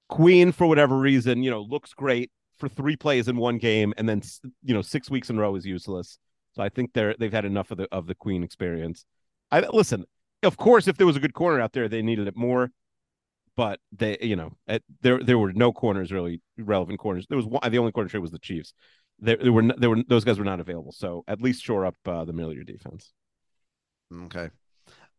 [0.09, 4.09] Queen, for whatever reason, you know, looks great for three plays in one game, and
[4.09, 4.23] then
[4.63, 6.19] you know, six weeks in a row is useless.
[6.55, 9.05] So I think they're they've had enough of the of the Queen experience.
[9.51, 10.05] I listen.
[10.45, 12.71] Of course, if there was a good corner out there, they needed it more.
[13.57, 17.27] But they, you know, at, there there were no corners really relevant corners.
[17.29, 17.71] There was one.
[17.71, 18.73] The only corner trade was the Chiefs.
[19.21, 20.93] There, there were there were those guys were not available.
[20.93, 23.13] So at least shore up uh, the middle of your defense.
[24.13, 24.51] Okay.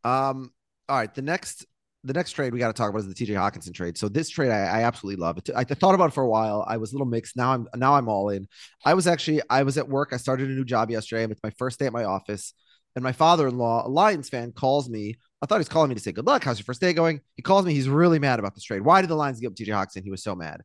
[0.03, 0.51] Um.
[0.87, 1.13] All right.
[1.13, 1.65] The next
[2.03, 3.97] the next trade we got to talk about is the TJ Hockenson trade.
[3.97, 5.37] So this trade I, I absolutely love.
[5.37, 5.49] It.
[5.55, 6.63] I thought about it for a while.
[6.67, 7.35] I was a little mixed.
[7.35, 8.47] Now I'm now I'm all in.
[8.85, 10.09] I was actually I was at work.
[10.13, 11.29] I started a new job yesterday.
[11.29, 12.53] It's my first day at my office,
[12.95, 15.17] and my father-in-law, a Lions fan, calls me.
[15.41, 16.43] I thought he was calling me to say good luck.
[16.43, 17.21] How's your first day going?
[17.35, 17.73] He calls me.
[17.73, 18.81] He's really mad about this trade.
[18.81, 20.03] Why did the Lions give up TJ Hockenson?
[20.03, 20.61] He was so mad.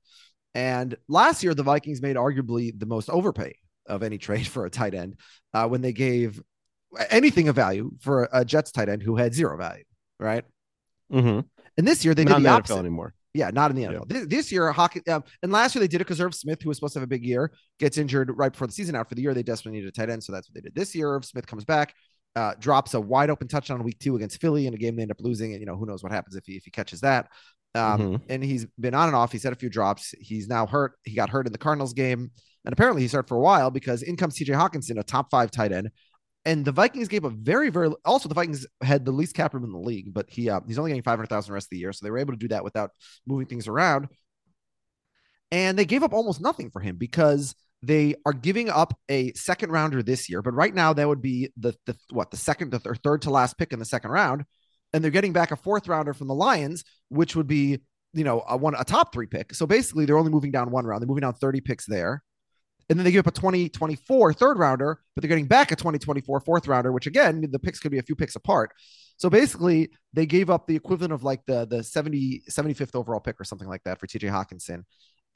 [0.55, 3.55] And last year the Vikings made arguably the most overpay
[3.87, 5.19] of any trade for a tight end
[5.53, 6.43] uh, when they gave
[7.11, 9.85] anything of value for a Jets tight end who had zero value.
[10.19, 10.45] Right.
[11.13, 11.41] Mm-hmm.
[11.77, 12.75] And this year they not did the, opposite.
[12.75, 13.15] NFL anymore.
[13.35, 13.93] Yeah, not in the NFL.
[13.93, 14.21] Yeah.
[14.21, 16.69] This, this, year, hockey, um, and last year they did it because Irv Smith, who
[16.69, 19.17] was supposed to have a big year, gets injured right before the season out for
[19.17, 19.35] the year.
[19.35, 20.75] They desperately needed a tight end, so that's what they did.
[20.75, 21.95] This year, Irv Smith comes back,
[22.37, 25.11] uh, drops a wide open touchdown week two against Philly in a game they end
[25.11, 27.29] up losing, and you know who knows what happens if he if he catches that.
[27.75, 28.17] Um, mm-hmm.
[28.29, 29.33] And he's been on and off.
[29.33, 30.15] He's had a few drops.
[30.21, 30.93] He's now hurt.
[31.03, 32.31] He got hurt in the Cardinals game,
[32.65, 34.53] and apparently he's hurt for a while because in comes T.J.
[34.53, 35.91] Hockenson, a top five tight end,
[36.45, 39.65] and the Vikings gave a very, very also the Vikings had the least cap room
[39.65, 41.71] in the league, but he uh, he's only getting five hundred thousand the rest of
[41.71, 42.91] the year, so they were able to do that without
[43.27, 44.09] moving things around.
[45.51, 47.55] And they gave up almost nothing for him because
[47.87, 51.53] they are giving up a second rounder this year, but right now that would be
[51.57, 54.45] the the what the second the th- third to last pick in the second round,
[54.93, 57.81] and they're getting back a fourth rounder from the Lions, which would be
[58.13, 59.55] you know a one a top three pick.
[59.55, 61.03] So basically, they're only moving down one round.
[61.03, 62.23] They're moving down thirty picks there.
[62.91, 66.41] And then they give up a 2024 third rounder, but they're getting back a 2024
[66.41, 68.73] fourth rounder, which again, the picks could be a few picks apart.
[69.17, 73.41] So basically, they gave up the equivalent of like the the 70 75th overall pick
[73.41, 74.85] or something like that for TJ Hockenson.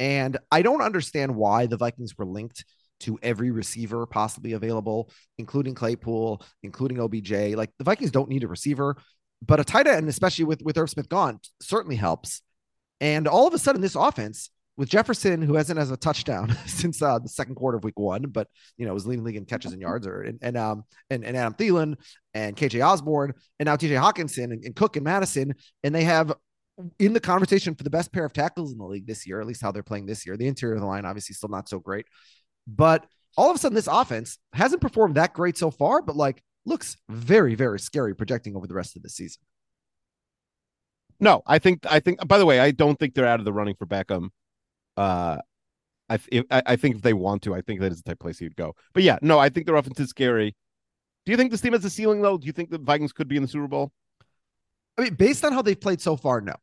[0.00, 2.64] And I don't understand why the Vikings were linked
[3.00, 7.54] to every receiver possibly available, including Claypool, including OBJ.
[7.54, 8.96] Like the Vikings don't need a receiver,
[9.44, 12.42] but a tight end, especially with with Irv Smith gone, certainly helps.
[13.00, 17.02] And all of a sudden, this offense with Jefferson, who hasn't has a touchdown since
[17.02, 19.72] uh, the second quarter of week one, but you know was leading league in catches
[19.72, 21.96] and yards, or and and um and, and Adam Thielen
[22.34, 26.32] and KJ Osborne, and now TJ Hockenson and, and Cook and Madison, and they have
[26.98, 29.46] in the conversation for the best pair of tackles in the league this year, at
[29.46, 30.36] least how they're playing this year.
[30.36, 32.06] The interior of the line obviously still not so great,
[32.66, 36.42] but all of a sudden this offense hasn't performed that great so far, but like
[36.64, 39.40] looks very very scary projecting over the rest of the season.
[41.20, 42.26] No, I think I think.
[42.28, 44.28] By the way, I don't think they're out of the running for Beckham
[44.98, 45.38] uh,
[46.10, 48.38] I, if, I think if they want to, I think that is the type place
[48.38, 48.74] he'd go.
[48.94, 50.56] But yeah, no, I think their offense is scary.
[51.24, 52.38] Do you think this team has a ceiling though?
[52.38, 53.92] Do you think the Vikings could be in the Super Bowl?
[54.98, 56.54] I mean, based on how they've played so far, no.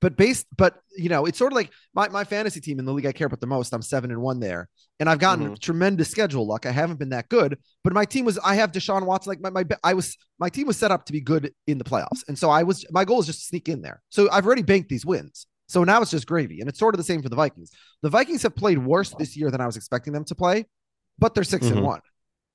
[0.00, 2.92] But based, but you know, it's sort of like my, my fantasy team in the
[2.92, 3.72] league I care about the most.
[3.72, 5.54] I'm seven and one there, and I've gotten mm-hmm.
[5.54, 6.66] tremendous schedule luck.
[6.66, 8.36] I haven't been that good, but my team was.
[8.38, 9.30] I have Deshaun Watson.
[9.30, 11.84] Like my, my I was my team was set up to be good in the
[11.84, 12.84] playoffs, and so I was.
[12.90, 14.02] My goal is just to sneak in there.
[14.08, 15.46] So I've already banked these wins.
[15.72, 16.60] So now it's just gravy.
[16.60, 17.70] And it's sort of the same for the Vikings.
[18.02, 20.66] The Vikings have played worse this year than I was expecting them to play,
[21.18, 21.76] but they're 6 mm-hmm.
[21.78, 22.00] and one.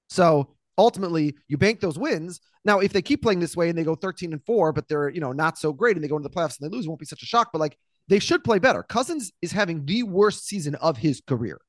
[0.07, 2.39] So ultimately you bank those wins.
[2.65, 5.09] Now, if they keep playing this way and they go 13 and four, but they're,
[5.09, 6.89] you know, not so great and they go into the playoffs and they lose, it
[6.89, 7.49] won't be such a shock.
[7.51, 8.83] But like they should play better.
[8.83, 11.59] Cousins is having the worst season of his career.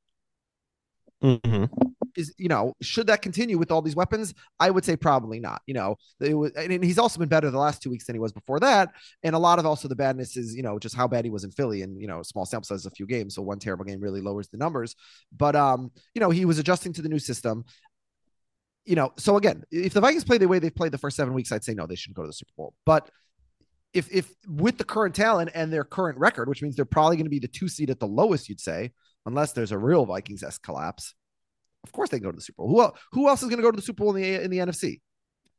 [1.23, 1.65] Mm-hmm.
[2.17, 4.35] Is you know should that continue with all these weapons?
[4.59, 5.63] I would say probably not.
[5.67, 8.21] You know, it was, and he's also been better the last two weeks than he
[8.21, 8.91] was before that.
[9.23, 11.45] And a lot of also the badness is you know just how bad he was
[11.45, 14.01] in Philly, and you know small sample size, a few games, so one terrible game
[14.01, 14.95] really lowers the numbers.
[15.37, 17.65] But um, you know he was adjusting to the new system.
[18.89, 21.35] You know, so again, if the Vikings play the way they've played the first seven
[21.35, 22.75] weeks, I'd say no, they shouldn't go to the Super Bowl.
[22.87, 23.11] But
[23.93, 27.27] if if with the current talent and their current record, which means they're probably going
[27.27, 28.93] to be the two seed at the lowest, you'd say
[29.27, 31.15] unless there's a real Vikings s collapse.
[31.85, 32.69] Of course, they go to the Super Bowl.
[32.71, 34.51] Who else, who else is going to go to the Super Bowl in the in
[34.51, 35.01] the NFC?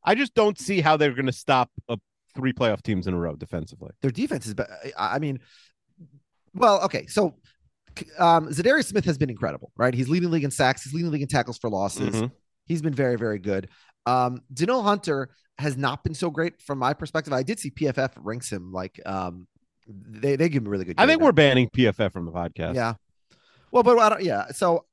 [0.04, 1.98] I just don't see how they're going to stop a
[2.36, 3.92] three playoff teams in a row defensively.
[4.02, 4.56] Their defense is,
[4.98, 5.40] I mean,
[6.54, 7.36] well, okay, so
[8.18, 9.94] um, Za'Darius Smith has been incredible, right?
[9.94, 10.84] He's leading the league in sacks.
[10.84, 12.16] He's leading league in tackles for losses.
[12.16, 12.28] Mm-hmm.
[12.70, 13.68] He's been very, very good.
[14.06, 17.34] Um, Hunter has not been so great from my perspective.
[17.34, 19.46] I did see PFF ranks him like um,
[19.88, 20.96] they they give him a really good.
[20.98, 21.26] I think now.
[21.26, 22.76] we're banning PFF from the podcast.
[22.76, 22.94] Yeah,
[23.72, 24.48] well, but I don't, yeah.
[24.52, 24.86] So,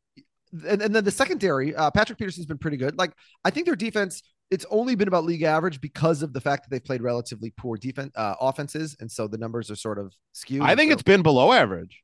[0.66, 2.98] and, and then the secondary, uh, Patrick Peterson's been pretty good.
[2.98, 3.12] Like,
[3.44, 6.70] I think their defense, it's only been about league average because of the fact that
[6.70, 10.62] they've played relatively poor defense uh, offenses, and so the numbers are sort of skewed.
[10.62, 10.94] I think so.
[10.94, 12.02] it's been below average.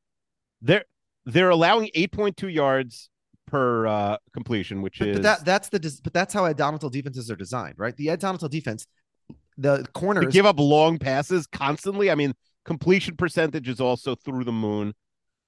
[0.61, 0.85] They're
[1.25, 3.09] they're allowing eight point two yards
[3.47, 6.91] per uh, completion, which But, is but that that's the but that's how Ed Donatell
[6.91, 7.95] defenses are designed, right?
[7.95, 8.87] The Ed Donatell defense,
[9.57, 12.09] the corners give up long passes constantly.
[12.09, 12.33] I mean,
[12.65, 14.93] completion percentage is also through the moon.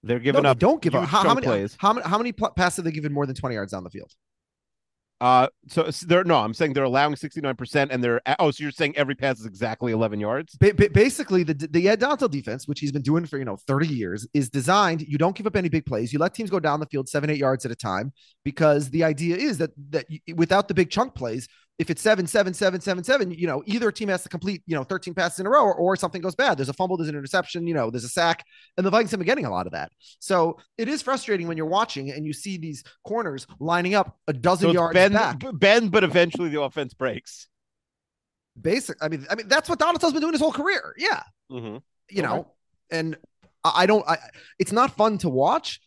[0.03, 0.59] They're no, giving they up.
[0.59, 1.75] don't give up how, how many plays.
[1.79, 4.11] how many how many passes have they given more than 20 yards down the field?
[5.21, 8.71] Uh, so they're no, I'm saying they're allowing 69 percent, and they're oh, so you're
[8.71, 10.57] saying every pass is exactly 11 yards?
[10.57, 13.87] Ba- ba- basically, the the Ed defense, which he's been doing for you know 30
[13.87, 15.01] years, is designed.
[15.01, 16.11] You don't give up any big plays.
[16.11, 18.11] You let teams go down the field seven eight yards at a time
[18.43, 22.25] because the idea is that that you, without the big chunk plays, if it's seven
[22.25, 25.39] seven seven seven seven, you know either team has to complete you know 13 passes
[25.39, 26.57] in a row or, or something goes bad.
[26.57, 28.45] There's a fumble, there's an interception, you know, there's a sack,
[28.77, 29.91] and the Vikings have been getting a lot of that.
[30.19, 34.33] So it is frustrating when you're watching and you see these corners lining up a
[34.33, 35.41] dozen So yards bend, back.
[35.53, 37.47] bend, but eventually the offense breaks.
[38.59, 38.95] Basic.
[39.01, 40.93] I mean, I mean that's what Donaldson's been doing his whole career.
[40.97, 41.23] Yeah.
[41.51, 41.81] Mhm.
[42.09, 42.21] you Okay.
[42.21, 42.47] know,
[42.89, 43.17] and
[43.63, 44.17] I I don't, I,
[44.59, 45.81] it's not fun to watch,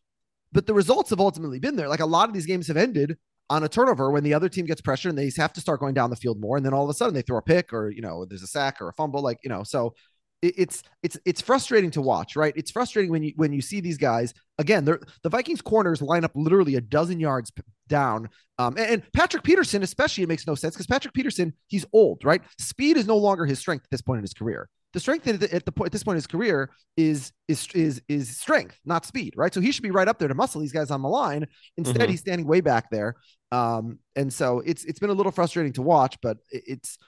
[0.53, 1.89] but the results have ultimately been there.
[1.89, 3.17] Like a lot of these games have ended
[3.51, 5.95] on a turnover when the other team gets pressure and they have to start going
[5.95, 6.57] down the field more.
[6.57, 8.47] And then all of a sudden they throw a pick or, you know, there's a
[8.47, 9.95] sack or a fumble, like, you know, so
[10.41, 12.53] it's, it's, it's frustrating to watch, right?
[12.57, 16.25] It's frustrating when you, when you see these guys again, they're the Vikings corners line
[16.25, 17.51] up literally a dozen yards
[17.89, 18.29] down.
[18.59, 22.25] Um, and, and Patrick Peterson, especially, it makes no sense because Patrick Peterson, he's old,
[22.25, 22.43] right?
[22.59, 25.41] Speed is no longer his strength at this point in his career the strength at
[25.41, 28.79] the, at the point at this point in his career is is is is strength,
[28.85, 29.53] not speed, right?
[29.53, 31.47] So he should be right up there to muscle these guys on the line.
[31.77, 32.11] Instead, Mhm.
[32.11, 33.15] he's standing way back there.
[33.53, 36.99] Um, and so it's it's been a little frustrating to watch, but it's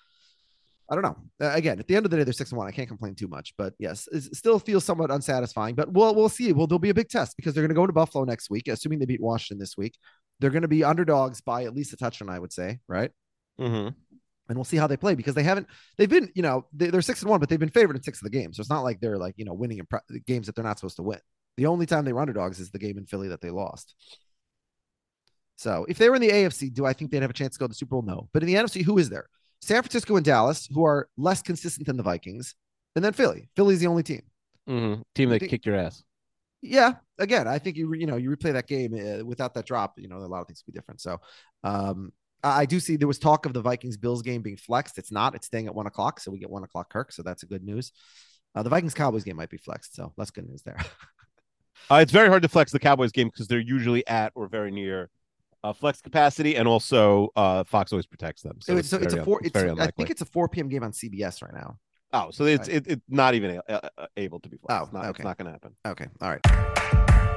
[0.90, 1.16] I don't know.
[1.40, 2.66] Uh, again, at the end of the day, they're six and one.
[2.66, 5.74] I can't complain too much, but yes, it still feels somewhat unsatisfying.
[5.76, 6.52] But we'll we'll see.
[6.52, 8.66] Well, there'll be a big test because they're going to go to Buffalo next week,
[8.68, 9.96] assuming they beat Washington this week.
[10.40, 13.10] They're going to be underdogs by at least a touchdown, I would say, right?
[13.60, 13.94] Mhm.
[14.50, 17.00] And we'll see how they play because they haven't they've been you know they, they're
[17.00, 18.56] six and one but they've been favored in six of the games.
[18.56, 20.78] So it's not like they're like you know winning in pre- games that they're not
[20.78, 21.20] supposed to win.
[21.56, 23.94] The only time they were underdogs is the game in philly that they lost.
[25.56, 27.58] So if they were in the afc do i think they'd have a chance to
[27.60, 28.02] go to the super bowl?
[28.02, 28.28] No.
[28.32, 29.28] But in the nfc who is there?
[29.62, 32.54] San francisco and dallas who are less consistent than the vikings
[32.96, 33.48] and then philly.
[33.56, 34.22] Philly's the only team.
[34.68, 35.02] Mhm.
[35.14, 36.02] Team that think- kicked your ass.
[36.62, 36.94] yeah.
[37.18, 40.08] Again i think you you know you replay that game uh, without that drop you
[40.08, 41.00] know a lot of things would be different.
[41.00, 41.18] So
[41.62, 44.98] um I do see there was talk of the Vikings Bills game being flexed.
[44.98, 45.34] It's not.
[45.34, 47.12] It's staying at one o'clock, so we get one o'clock Kirk.
[47.12, 47.92] So that's a good news.
[48.54, 50.78] Uh, the Vikings Cowboys game might be flexed, so that's good news there.
[51.90, 54.70] Uh, it's very hard to flex the Cowboys game because they're usually at or very
[54.70, 55.08] near
[55.64, 58.58] uh, flex capacity, and also uh, Fox always protects them.
[58.60, 59.40] So, so it's, it's, so it's a un- four.
[59.42, 60.68] It's, I think it's a four p.m.
[60.68, 61.78] game on CBS right now.
[62.12, 62.76] oh, so it's Right.
[62.76, 64.78] it, it's not even uh, uh, able to be flexed.
[64.78, 65.10] Oh, it's not, okay.
[65.10, 65.74] it's not going to happen.
[65.86, 67.36] Okay, all right.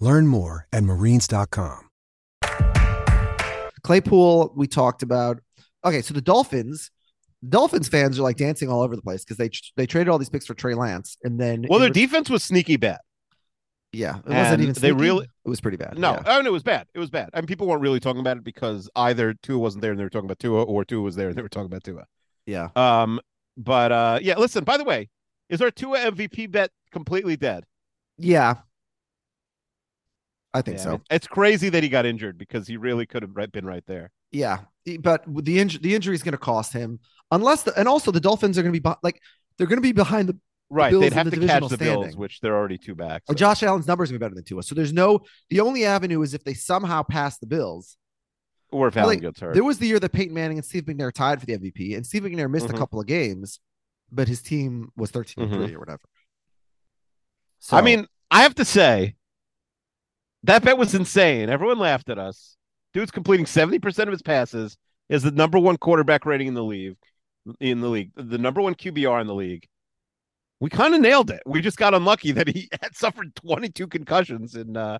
[0.00, 1.88] Learn more at marines.com.
[3.82, 5.40] Claypool, we talked about.
[5.84, 6.90] Okay, so the Dolphins,
[7.48, 10.28] Dolphins fans are like dancing all over the place because they they traded all these
[10.28, 12.98] picks for Trey Lance, and then Well, in their re- defense was sneaky bad.
[13.92, 14.74] yeah, it and wasn't even.
[14.74, 15.96] they really- it was pretty bad.
[15.98, 16.22] No, yeah.
[16.26, 16.86] oh, no, it was bad.
[16.94, 17.30] It was bad.
[17.32, 20.04] I mean, people weren't really talking about it because either Tua wasn't there and they
[20.04, 22.04] were talking about Tua, or Tua was there and they were talking about Tua.
[22.46, 22.68] yeah.
[22.76, 23.20] Um,
[23.56, 24.36] but uh, yeah.
[24.36, 25.08] Listen, by the way,
[25.48, 27.64] is our Tua MVP bet completely dead?
[28.18, 28.54] Yeah.
[30.54, 31.00] I think Yeah, so.
[31.10, 34.10] it's crazy that he got injured because he really could have been right there.
[34.32, 34.60] Yeah,
[35.00, 37.00] but the injury, the injury is going to cost him.
[37.30, 39.20] Unless the, and also the Dolphins are going to be like
[39.58, 40.38] they're going to be behind the
[40.70, 43.22] Right, Bills they'd have the to catch the Bills, which they're already two back.
[43.28, 44.62] or so- Josh Allen's numbers going to be better than Tua.
[44.62, 47.96] So there's no the only avenue is if they somehow pass the Bills.
[48.70, 49.54] or if Allen like, gets hurt.
[49.54, 52.04] There was the year that Peyton Manning and Steve McNair tied for the MVP, and
[52.06, 52.74] Steve McNair missed Mhm.
[52.74, 53.60] a couple of games,
[54.12, 55.64] but his team was 13 and Mhm.
[55.66, 56.02] 3 or whatever.
[57.60, 59.14] So, I mean, I have to say,
[60.44, 61.50] that bet was insane.
[61.50, 62.56] Everyone laughed at us.
[62.94, 64.76] Dude's completing 70% of his passes,
[65.08, 66.96] is the number one quarterback rating in the league,
[67.60, 69.66] in the league, the number one QBR in the league.
[70.60, 71.42] We kind of nailed it.
[71.46, 74.98] We just got unlucky that he had suffered 22 concussions in uh,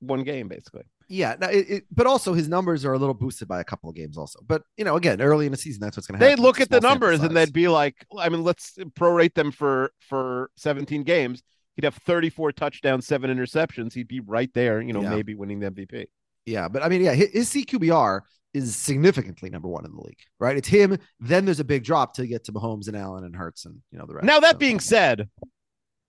[0.00, 0.82] one game, basically.
[1.08, 3.88] Yeah, no, it, it, but also his numbers are a little boosted by a couple
[3.88, 4.40] of games, also.
[4.44, 6.36] But you know, again, early in the season, that's what's going to happen.
[6.36, 9.92] They'd look at the numbers and they'd be like, I mean, let's prorate them for
[10.00, 11.44] for 17 games.
[11.76, 13.92] He'd have 34 touchdowns, seven interceptions.
[13.94, 15.10] He'd be right there, you know, Yeah.
[15.10, 16.06] maybe winning the MVP.
[16.46, 18.20] Yeah, but I mean, yeah, his, CQBR
[18.54, 20.56] is significantly number one in the league, right?
[20.56, 20.96] It's him.
[21.20, 23.98] Then there's a big drop to get to Mahomes and Allen and Hurts and you
[23.98, 24.24] know the rest.
[24.26, 25.28] Now that So- being said,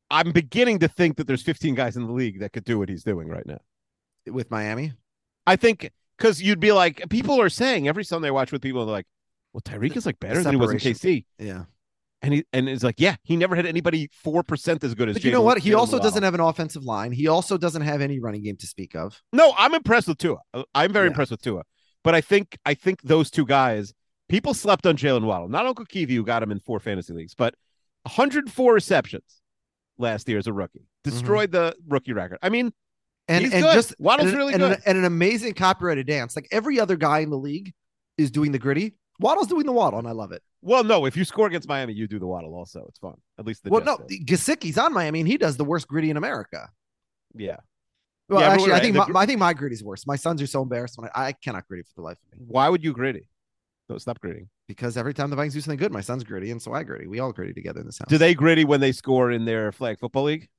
[0.10, 2.88] I'm beginning to think that there's 15 guys in the league that could do what
[2.88, 3.60] he's doing right now.
[4.28, 4.92] with Miami,
[5.46, 8.86] I think because you'd be like, people are saying every Sunday I watch with people,
[8.86, 9.08] they're like,
[9.54, 10.80] well, Tyreek is like better than he was in.
[10.80, 11.26] KC.
[11.40, 11.64] yeah.
[12.24, 15.16] And he and it's like, yeah, he never had anybody four percent as good as.
[15.18, 15.60] But you know what?
[15.60, 16.10] He also Waddle.
[16.10, 17.12] doesn't have an offensive line.
[17.12, 19.22] He also doesn't have any running game to speak of.
[19.32, 20.38] No, I'm impressed with Tua.
[20.54, 21.10] Uh, I'm very Yeah.
[21.12, 21.62] impressed with Tua.
[22.04, 23.94] But I think I think those two guys,
[24.30, 25.48] people slept on Jalen Waddle.
[25.48, 27.54] Not Uncle Kiwi, who got him in four fantasy leagues, but
[28.04, 29.42] 104 receptions
[29.98, 32.38] last year as a rookie, destroyed the rookie record.
[32.42, 32.72] I mean,
[33.28, 33.74] And He's and good.
[33.74, 34.72] just Waddle's and, really and, good.
[34.78, 36.36] An, and an amazing copyrighted dance.
[36.36, 37.74] Like every other guy in the league
[38.18, 38.96] is doing the gritty.
[39.20, 40.42] Waddle's doing the waddle, and I love it.
[40.62, 42.86] well, no, if you score against Miami, you do the Waddle also.
[42.90, 43.16] It's fun.
[43.40, 44.28] At least the well, Jets no, did.
[44.28, 46.70] Gesicki's on Miami, and he does the worst gritty in America.
[47.36, 47.58] yeah.
[48.30, 50.06] Well, Yeah, actually, I think the my, I think my gritty's worse.
[50.06, 52.46] My sons are so embarrassed when I, I cannot gritty for the life of me
[52.46, 53.30] Why would you gritty?
[53.88, 54.50] No, stop gritting.
[54.68, 57.08] because every time the Vikings do something good, my son's gritty, and so I gritty.
[57.08, 58.10] We all gritty together in this house.
[58.10, 60.50] Do they gritty when they score in their flag football league?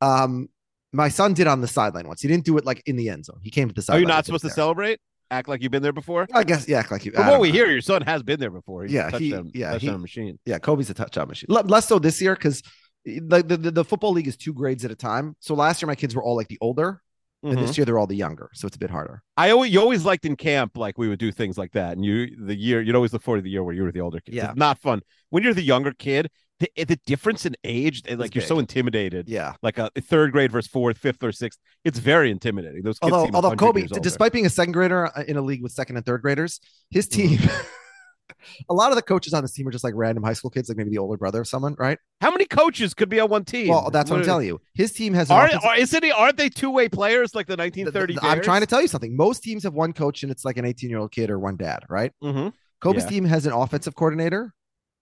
[0.00, 0.48] Um,
[0.92, 2.20] my son did on the sideline once.
[2.20, 3.38] He didn't do it like in the end zone.
[3.42, 3.98] He came to the sideline.
[3.98, 4.98] Are you not and did it supposed to celebrate?
[5.30, 6.26] Act like you've been there before?
[6.32, 7.12] I guess yeah, act like you.
[7.12, 7.54] From what we know.
[7.54, 8.84] hear, your son has been there before.
[8.84, 10.38] He's Yeah, a he- touchdown, yeah, touchdown he- machine.
[10.46, 11.48] Yeah, Kobe's a touchdown machine.
[11.50, 12.62] Less so this year because
[13.04, 15.36] the, the the the football league is two grades at a time.
[15.40, 17.02] So last year my kids were all like the older,
[17.42, 17.66] and Mhm.
[17.66, 18.48] this year they're all the younger.
[18.54, 19.22] So it's a bit harder.
[19.36, 22.04] I always you always liked in camp like we would do things like that, and
[22.04, 24.20] you the year you'd always look forward to the year where you were the older
[24.20, 24.34] kid.
[24.34, 24.48] Yeah.
[24.50, 26.30] It's not fun when you're the younger kid.
[26.60, 29.28] The, the difference in age, like It's you're so intimidated.
[29.28, 29.54] Yeah.
[29.62, 31.60] Like a third grade versus fourth, fifth, or sixth.
[31.84, 32.82] It's very intimidating.
[32.82, 35.62] Those kids Although seem although Kobe, despite being a second grader uh, in a league
[35.62, 36.58] with second and third graders,
[36.90, 37.36] his Mm-hmm.
[37.44, 37.50] team.
[38.68, 40.68] a lot of the coaches on this team are just like random high school kids,
[40.68, 41.98] like maybe the older brother of someone, right?
[42.20, 43.68] how many coaches could be on one team?
[43.68, 44.60] Well, that's what I'm telling you.
[44.74, 45.30] His team has.
[45.30, 46.10] Are, offensive- are isn't he?
[46.10, 48.14] Aren't they two way players like the th- 1930?
[48.14, 49.16] th- I'm trying to tell you something.
[49.16, 51.56] Most teams have one coach, and it's like an 18 year old kid or one
[51.56, 52.12] dad, right?
[52.20, 52.48] hmm
[52.80, 53.08] Kobe's Yeah.
[53.10, 54.52] team has an offensive coordinator,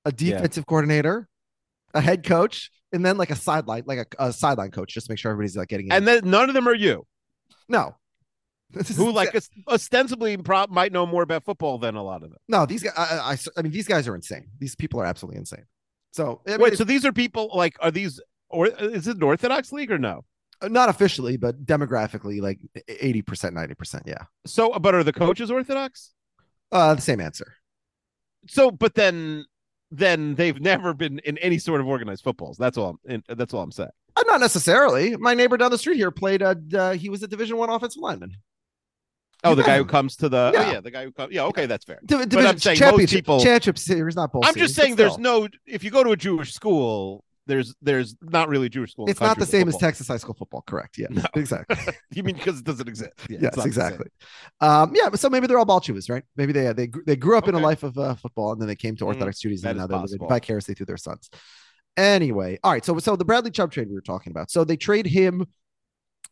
[0.04, 0.34] a Yeah.
[0.36, 1.28] defensive coordinator,
[1.96, 5.12] a head coach, and then like a sideline, like a, a sideline coach, just to
[5.12, 5.92] make sure everybody's like getting in.
[5.92, 7.06] And then none of them are you,
[7.68, 7.96] no,
[8.96, 12.38] who like os- ostensibly pro- might know more about football than a lot of them.
[12.48, 12.92] no, these guys.
[12.96, 14.46] I, I, I mean, these guys are insane.
[14.58, 15.64] These people are absolutely insane.
[16.12, 19.22] So I mean, Wait, so these are people like are these or is it an
[19.22, 20.24] Orthodox league or no?
[20.62, 24.02] not officially, but demographically, like 80 percent, 90 percent.
[24.06, 26.14] Yeah, So, but are the coaches Orthodox?
[26.72, 27.54] uh, the same answer.
[28.48, 29.44] So, but then
[29.90, 32.56] then they've never been in any sort of organized footballs.
[32.56, 32.98] That's all.
[33.08, 33.90] I'm, and that's all I'm saying.
[34.16, 35.16] Uh, not necessarily.
[35.16, 36.42] My neighbor down the street here played.
[36.42, 38.32] Uh, uh he was a Division One offensive lineman.
[39.44, 40.60] Oh, the met guy who comes to the Yeah.
[40.60, 41.32] oh yeah, the guy who comes.
[41.32, 42.00] Yeah, okay, that's fair.
[42.04, 43.38] Div- But I'm saying most championship, people.
[43.38, 44.42] championship series, not bowl.
[44.44, 45.48] I'm just saying there's no.
[45.66, 49.08] If you go to a Jewish school, there's there's not really Jewish school.
[49.08, 49.76] It's not the same as.
[49.76, 50.62] Texas high school football.
[50.66, 50.98] Correct.
[50.98, 51.06] Yeah.
[51.10, 51.22] No.
[51.34, 51.76] Exactly.
[52.12, 53.12] You mean because it doesn't exist?
[53.28, 53.48] Yeah, yes.
[53.48, 53.84] it's not the same.
[53.84, 54.10] Exactly.
[54.60, 55.10] Um, yeah.
[55.14, 56.24] So maybe they're all Balchuvas, right?
[56.36, 58.74] Maybe they they they grew up in a life of uh, football and then they
[58.76, 61.30] came to Mm, Orthodox duties that and now they're living vicariously through their sons.
[61.96, 62.84] Anyway, all right.
[62.84, 64.50] So so the Bradley Chubb trade we were talking about.
[64.50, 65.46] So they trade him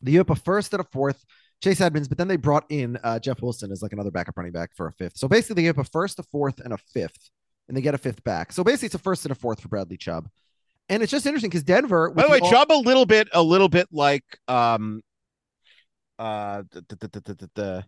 [0.03, 1.25] the year up a first and a fourth.
[1.63, 4.53] Chase Edmonds, but then they brought in uh, Jeff Wilson as like another backup running
[4.53, 5.17] back for a fifth.
[5.17, 7.31] So basically, they give a first, a fourth, and a fifth,
[7.69, 8.53] and they get a fifth back.
[8.53, 10.29] So basically, it's a first and a fourth for Bradley Chubb.
[10.89, 12.11] And it's just interesting because Denver.
[12.11, 15.03] By the way, all- Chubb a little bit, a little bit like um,
[16.19, 17.85] uh, the, the, the, the, the,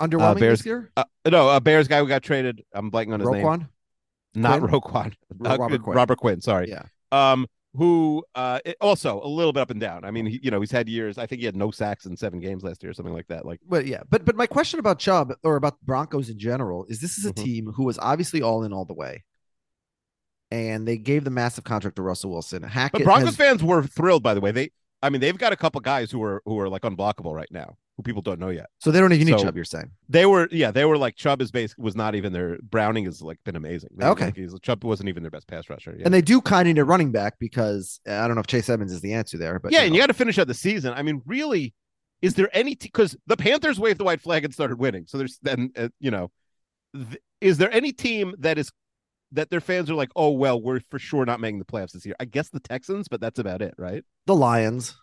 [0.00, 0.90] underwhelming Bears- this year.
[0.96, 2.62] uh, no, a Bears guy who got traded.
[2.72, 3.44] I'm blanking on his name.
[3.44, 3.68] Roquan.
[4.34, 4.72] Not Quinn?
[4.72, 5.12] Roquan.
[5.44, 5.96] Uh, Robert Quinn.
[5.96, 6.40] Robert Quinn.
[6.40, 6.68] Sorry.
[6.68, 6.82] Yeah.
[7.12, 10.04] Um, who uh it- also a little bit up and down.
[10.04, 11.18] I mean, he, you know, he's had years.
[11.18, 13.44] I think he had no sacks in seven games last year, or something like that.
[13.46, 17.00] Like, But yeah, but but my question about Chubb or about Broncos in general is
[17.00, 17.44] this is a Mhm.
[17.44, 19.22] team who was obviously all in all the way,
[20.50, 22.62] and they gave the massive contract to Russell Wilson.
[22.62, 24.22] Hackett but Broncos has- fans were thrilled.
[24.22, 24.70] By the way, they,
[25.02, 27.76] I mean, they've got a couple guys who are who are like unblockable right now,
[27.96, 28.66] who people don't know yet.
[28.78, 29.56] so they don't even need so- Chubb.
[29.56, 32.58] You're saying They were, yeah, they were like Chubb is basic was not even their
[32.62, 33.90] Browning has like been amazing.
[33.96, 34.32] They- Okay.
[34.36, 35.94] like, Chubb wasn't even their best pass rusher.
[35.96, 36.04] Yeah.
[36.04, 38.46] and they do kind of need a running back because uh, I don't know if
[38.46, 40.46] Chase Evans is the answer there, but yeah, you and you got to finish out
[40.48, 40.92] the season.
[40.94, 41.74] I mean, really,
[42.22, 45.04] is there any because the Panthers waved the white flag and started winning?
[45.06, 46.30] So there's then uh, you know,
[46.94, 48.70] th- is there any team that is
[49.32, 52.04] that their fans are like, oh well, we're for sure not making the playoffs this
[52.06, 52.16] year?
[52.20, 54.04] I guess the Texans, but that's about it, right?
[54.26, 54.96] the Lions.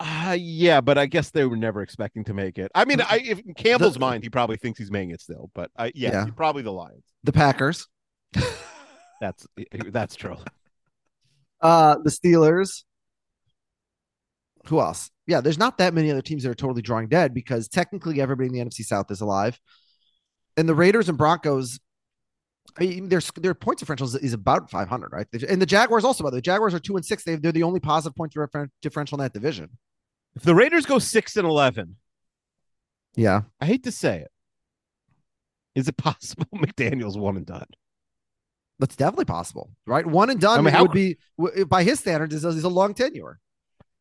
[0.00, 2.70] Uh yeah, but I guess they were never expecting to make it.
[2.74, 5.50] I mean, I if in Campbell's The- mind, he probably thinks he's making it still,
[5.54, 6.26] but I yeah, Yeah.
[6.36, 7.04] probably the Lions.
[7.22, 7.86] The Packers,
[9.20, 9.46] That's
[9.90, 10.36] that's true.
[11.60, 12.82] uh, the Steelers,
[14.66, 15.10] Who else?
[15.26, 18.48] Yeah, there's not that many other teams that are totally drawing dead because technically everybody
[18.48, 19.58] in the NFC South is alive,
[20.56, 21.78] and the Raiders and Broncos.
[22.78, 25.26] I mean, their their points differential is, is about 500, right?
[25.48, 27.22] And the Jaguars also, by the way, Jaguars are two and six.
[27.24, 29.70] They they're the only positive point differ- differential in that division.
[30.34, 31.96] If the Raiders go six and eleven,
[33.14, 34.30] Yeah, I hate to say it,
[35.74, 37.66] is it possible McDaniel's one and done?
[38.80, 40.04] that's definitely possible, right?
[40.04, 41.16] One and done I mean, how- would be
[41.68, 43.38] by his standards is a, is a long tenure.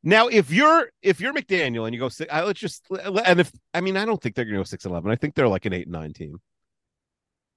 [0.01, 3.51] Now, if you're if you're McDaniel and you go six, I, let's just and if
[3.76, 5.11] I mean I don't think they're going to go six and eleven.
[5.11, 6.41] I think they're like an eight and nine team.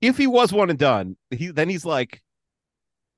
[0.01, 2.23] If he was one and done, he then he's like,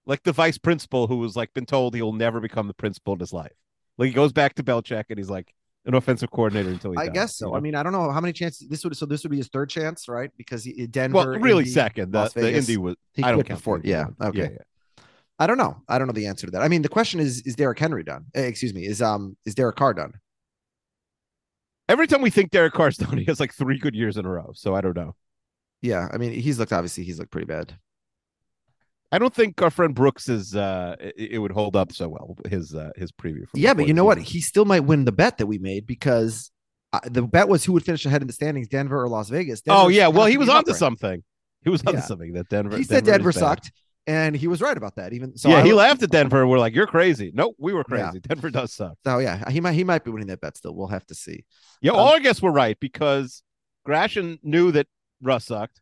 [0.06, 3.14] like the vice principal who was like been told he will never become the principal
[3.14, 3.52] in his life.
[3.98, 5.52] Like he goes back to Belichick and he's like
[5.84, 6.98] an offensive coordinator until he.
[6.98, 7.46] I dies, guess so.
[7.46, 7.56] you know?
[7.56, 8.96] I mean, I don't know how many chances this would.
[8.96, 10.30] So this would be his third chance, right?
[10.36, 12.12] Because he, Denver, well, really Indy, second.
[12.12, 12.94] The, the Indy was.
[13.12, 13.80] He I don't count before.
[13.82, 14.06] Yeah.
[14.20, 14.38] Okay.
[14.38, 15.04] Yeah, yeah.
[15.38, 15.82] I don't know.
[15.88, 16.62] I don't know the answer to that.
[16.62, 18.26] I mean, the question is: Is Derrick Henry done?
[18.34, 18.86] Eh, excuse me.
[18.86, 20.14] Is um is Derek Carr done?
[21.88, 24.28] Every time we think Derek Carr's done, he has like three good years in a
[24.28, 24.52] row.
[24.54, 25.14] So I don't know.
[25.82, 26.08] Yeah.
[26.12, 27.74] I mean, he's looked obviously he's looked pretty bad.
[29.10, 30.54] I don't think our friend Brooks is.
[30.54, 32.36] uh It, it would hold up so well.
[32.48, 33.44] His uh his preview.
[33.54, 34.18] Yeah, but you know what?
[34.18, 36.50] He still might win the bet that we made because
[36.92, 39.62] uh, the bet was who would finish ahead in the standings, Denver or Las Vegas.
[39.68, 41.22] Oh yeah, well he was onto something.
[41.62, 42.04] He was onto Yeah.
[42.04, 42.76] something that Denver.
[42.76, 43.72] He said Denver sucked,
[44.06, 45.12] and he was right about that.
[45.12, 46.46] Even so, yeah, I he would- laughed at Denver.
[46.46, 47.30] We're like, you're crazy.
[47.34, 48.04] Nope, we were Yeah.
[48.10, 48.20] crazy.
[48.20, 48.94] Denver does suck.
[49.04, 50.74] So yeah, he might he might be winning that bet still.
[50.74, 51.44] We'll have to see.
[51.80, 53.42] Yeah, Um, all I guess we're right because
[53.84, 54.86] Gratian knew that
[55.22, 55.80] Russ sucked.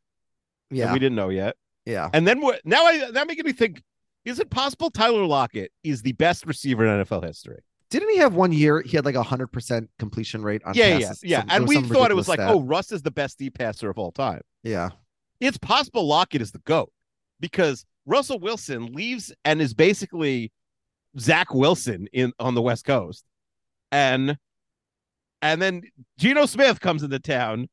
[0.71, 1.57] Yeah, we didn't know yet.
[1.85, 2.09] yeah.
[2.13, 3.83] And then we're now I that making me think:
[4.25, 7.61] Is it possible Tyler Lockett is the best receiver in NFL history?
[7.91, 8.83] Didn't he have one year?
[8.83, 11.23] He had like a hundred percent completion rate on Yeah, yeah, passes.
[11.25, 11.39] yeah.
[11.41, 12.51] Some- there and we thought it was like, stat.
[12.53, 14.41] oh, Russ is the best deep passer of all time.
[14.65, 14.91] yeah,
[15.41, 16.91] it's possible Lockett is the GOAT
[17.39, 20.51] because Russell Wilson leaves and is basically
[21.19, 23.25] Zach Wilson in on the West Coast.
[23.93, 24.37] And
[25.43, 25.83] and then
[26.19, 27.69] Geno Smith comes into town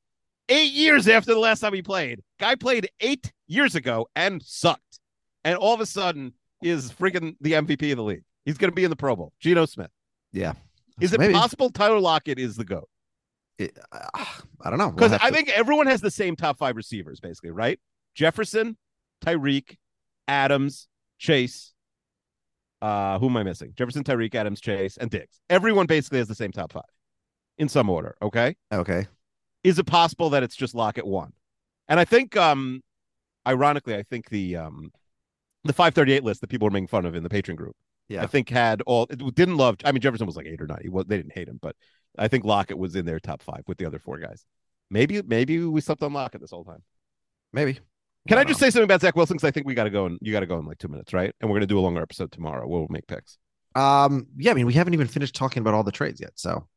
[0.49, 2.21] eight years after the last time he played.
[2.39, 4.99] Guy played eight years ago and sucked.
[5.43, 8.23] And all of a sudden is freaking the MVP of the league.
[8.45, 9.33] He's gonna be in the Pro Bowl.
[9.39, 9.91] Geno Smith.
[10.31, 10.53] yeah.
[11.01, 12.87] Is So it maybe- possible Tyler Lockett is the GOAT?
[13.57, 14.07] It- uh,
[14.61, 17.19] I don't know We'll Because I to- think everyone has the same top five receivers,
[17.19, 17.79] basically, right?
[18.13, 18.77] Jefferson,
[19.25, 19.77] Tyreek,
[20.27, 20.87] Adams,
[21.17, 21.73] Chase.
[22.81, 23.73] Uh, who am I missing?
[23.75, 25.39] Jefferson, Tyreek, Adams, Chase, and Diggs.
[25.49, 26.83] Everyone basically has the same top five
[27.57, 28.15] in some order.
[28.21, 28.55] Okay.
[28.71, 29.07] okay.
[29.64, 31.34] Is it possible that it's just Lockett one?
[31.88, 32.82] And I think, um,
[33.47, 34.91] ironically, I think the um,
[35.64, 37.76] the 538 list that people were making fun of in the Patreon group,
[38.09, 38.24] Yeah.
[38.24, 39.78] I think had all it didn't love.
[39.86, 40.80] I mean, Jefferson was like eight or nine.
[40.82, 41.76] He was they didn't hate him, but
[42.18, 44.45] I think Lockett was in their top five with the other four guys.
[44.89, 46.84] Maybe maybe we slept on Lockett this whole time.
[47.51, 47.80] Maybe.
[48.28, 49.36] Can I, don't just say something about Zach Wilson?
[49.36, 50.88] Because I think we got to go and you got to go in like two
[50.88, 51.36] minutes, right?
[51.41, 52.68] And we're gonna do a longer episode tomorrow.
[52.68, 53.38] We'll make picks.
[53.76, 54.28] Um.
[54.38, 54.51] Yeah.
[54.51, 56.32] I mean, we haven't even finished talking about all the trades yet.
[56.36, 56.68] So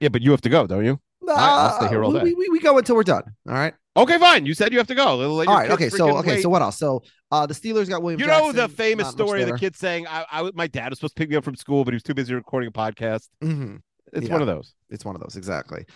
[0.00, 1.00] Yeah, but you have to go, don't you?
[1.36, 2.22] I'll stay here all day.
[2.22, 3.22] We, we, we go until we're done.
[3.48, 3.74] All right.
[3.96, 4.44] Okay, fine.
[4.44, 5.22] You said you have to go.
[5.22, 5.70] All right.
[5.70, 5.88] Okay.
[5.88, 6.36] So okay.
[6.36, 6.42] wait.
[6.42, 6.78] So what else?
[6.78, 8.20] So uh, the Steelers got William.
[8.20, 10.98] you know Jackson, the famous story of the kid saying, I, "I my dad was
[10.98, 13.28] supposed to pick me up from school, but he was too busy recording a podcast."
[13.42, 13.80] Mhm.
[14.12, 14.32] It's Yeah.
[14.32, 14.74] one of those.
[14.90, 15.86] It's one of those exactly.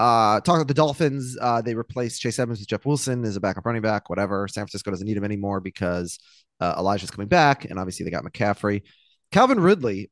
[0.00, 3.40] Uh, talking about the Dolphins, uh, they replaced Chase Evans with Jeff Wilson as a
[3.40, 4.08] backup running back.
[4.08, 4.46] Whatever.
[4.46, 6.18] San Francisco doesn't need him anymore because
[6.60, 8.82] uh, Elijah's coming back, and obviously they got McCaffrey.
[9.32, 10.10] Calvin Ridley,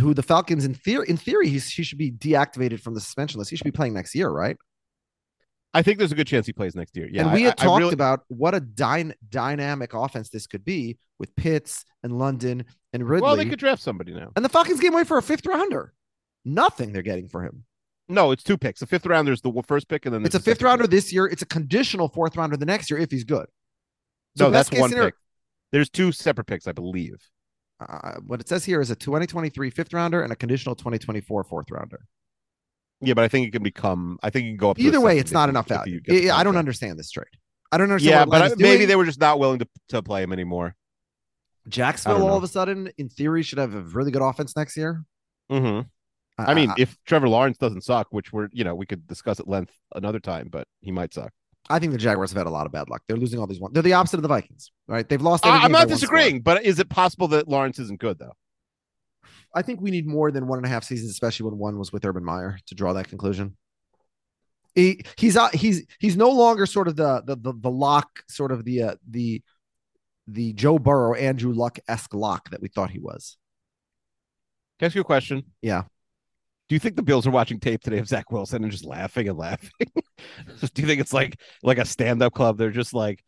[0.00, 3.38] who the Falcons in theory, in theory, he's, he should be deactivated from the suspension
[3.38, 3.50] list.
[3.50, 4.56] He should be playing next year, right?
[5.74, 7.08] I think there's a good chance he plays next year.
[7.10, 10.46] Yeah, and we I- had I talked really- about what a dyn- dynamic offense this
[10.46, 13.26] could be with Pitts and London and Ridley.
[13.26, 14.32] Well, they could draft somebody now.
[14.36, 15.94] and the Falcons gave away for a fifth rounder.
[16.44, 17.64] Nothing they're getting for him.
[18.08, 18.80] No, it's two picks.
[18.80, 20.90] The fifth rounder is the first pick, and then It's a fifth rounder pick.
[20.90, 21.26] this year.
[21.26, 23.46] It's a conditional fourth rounder the next year if he's good.
[24.36, 25.14] So No, that's one scenario- pick.
[25.70, 27.16] There's two separate picks, I believe.
[27.88, 31.70] Uh, what it says here is a 2023 fifth rounder and a conditional 2024 fourth
[31.70, 32.06] rounder.
[33.00, 34.18] Yeah, but I think it can become.
[34.22, 34.78] I think it can go up.
[34.78, 35.94] Either way, it's not you- enough value.
[35.94, 37.26] you get I- don't understand this trade.
[37.72, 38.10] I don't understand.
[38.12, 40.74] Yeah, but I, maybe they were just not willing to, to play him anymore.
[41.68, 45.04] Jacksonville all of a sudden, in theory, should have a really good offense next year.
[45.50, 45.80] hmm
[46.38, 49.46] I mean, if Trevor Lawrence doesn't suck, which we're you know we could discuss at
[49.48, 51.32] length another time, but he might suck.
[51.72, 53.02] I think the Jaguars have had a lot of bad luck.
[53.08, 53.72] They're losing all these one.
[53.72, 55.08] They're the opposite of the Vikings, right?
[55.08, 55.46] They've lost.
[55.46, 58.34] I, I'm not disagreeing, but is it possible that Lawrence isn't good though?
[59.54, 61.90] I think we need more than one and a half seasons, especially when one was
[61.90, 63.56] with Urban Meyer, to draw that conclusion.
[64.74, 68.52] He he's uh, he's he's no longer sort of the the the, the lock, sort
[68.52, 69.42] of the uh, the
[70.26, 73.38] the Joe Burrow, Andrew Luck esque lock that we thought he was.
[74.78, 75.44] Can I ask you a question?
[75.62, 75.84] Yeah.
[76.72, 79.28] Do you think the Bills are watching tape today of Zach Wilson and just laughing
[79.28, 79.68] and laughing?
[79.84, 82.56] Do you think it's like like a stand up club?
[82.56, 83.22] They're just like,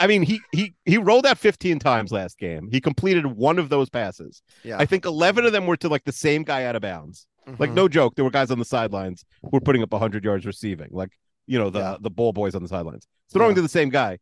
[0.00, 2.70] I mean, he he he rolled out 15 times last game.
[2.72, 4.40] He completed one of those passes.
[4.64, 4.78] Yeah.
[4.78, 7.26] I think 11 of them were to like the same guy out of bounds.
[7.58, 7.74] Like Mhm.
[7.74, 10.88] no joke, there were guys on the sidelines who were putting up 100 yards receiving.
[10.92, 11.10] Like
[11.46, 13.56] you know the the ball boys on the sidelines throwing Yeah.
[13.56, 14.18] to the same guy,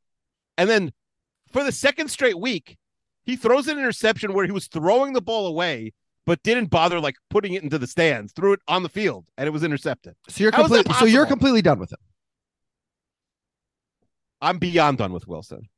[0.59, 0.91] and then
[1.53, 2.79] for the second straight week,
[3.23, 5.93] he throws an interception where he was throwing the ball away.
[6.31, 8.33] But didn't bother like putting it into the stands.
[8.33, 10.15] Threw it on the field, and it was intercepted.
[10.29, 11.99] So you're How is that completely so you're completely done with him.
[14.41, 15.69] I'm beyond done with Wilson.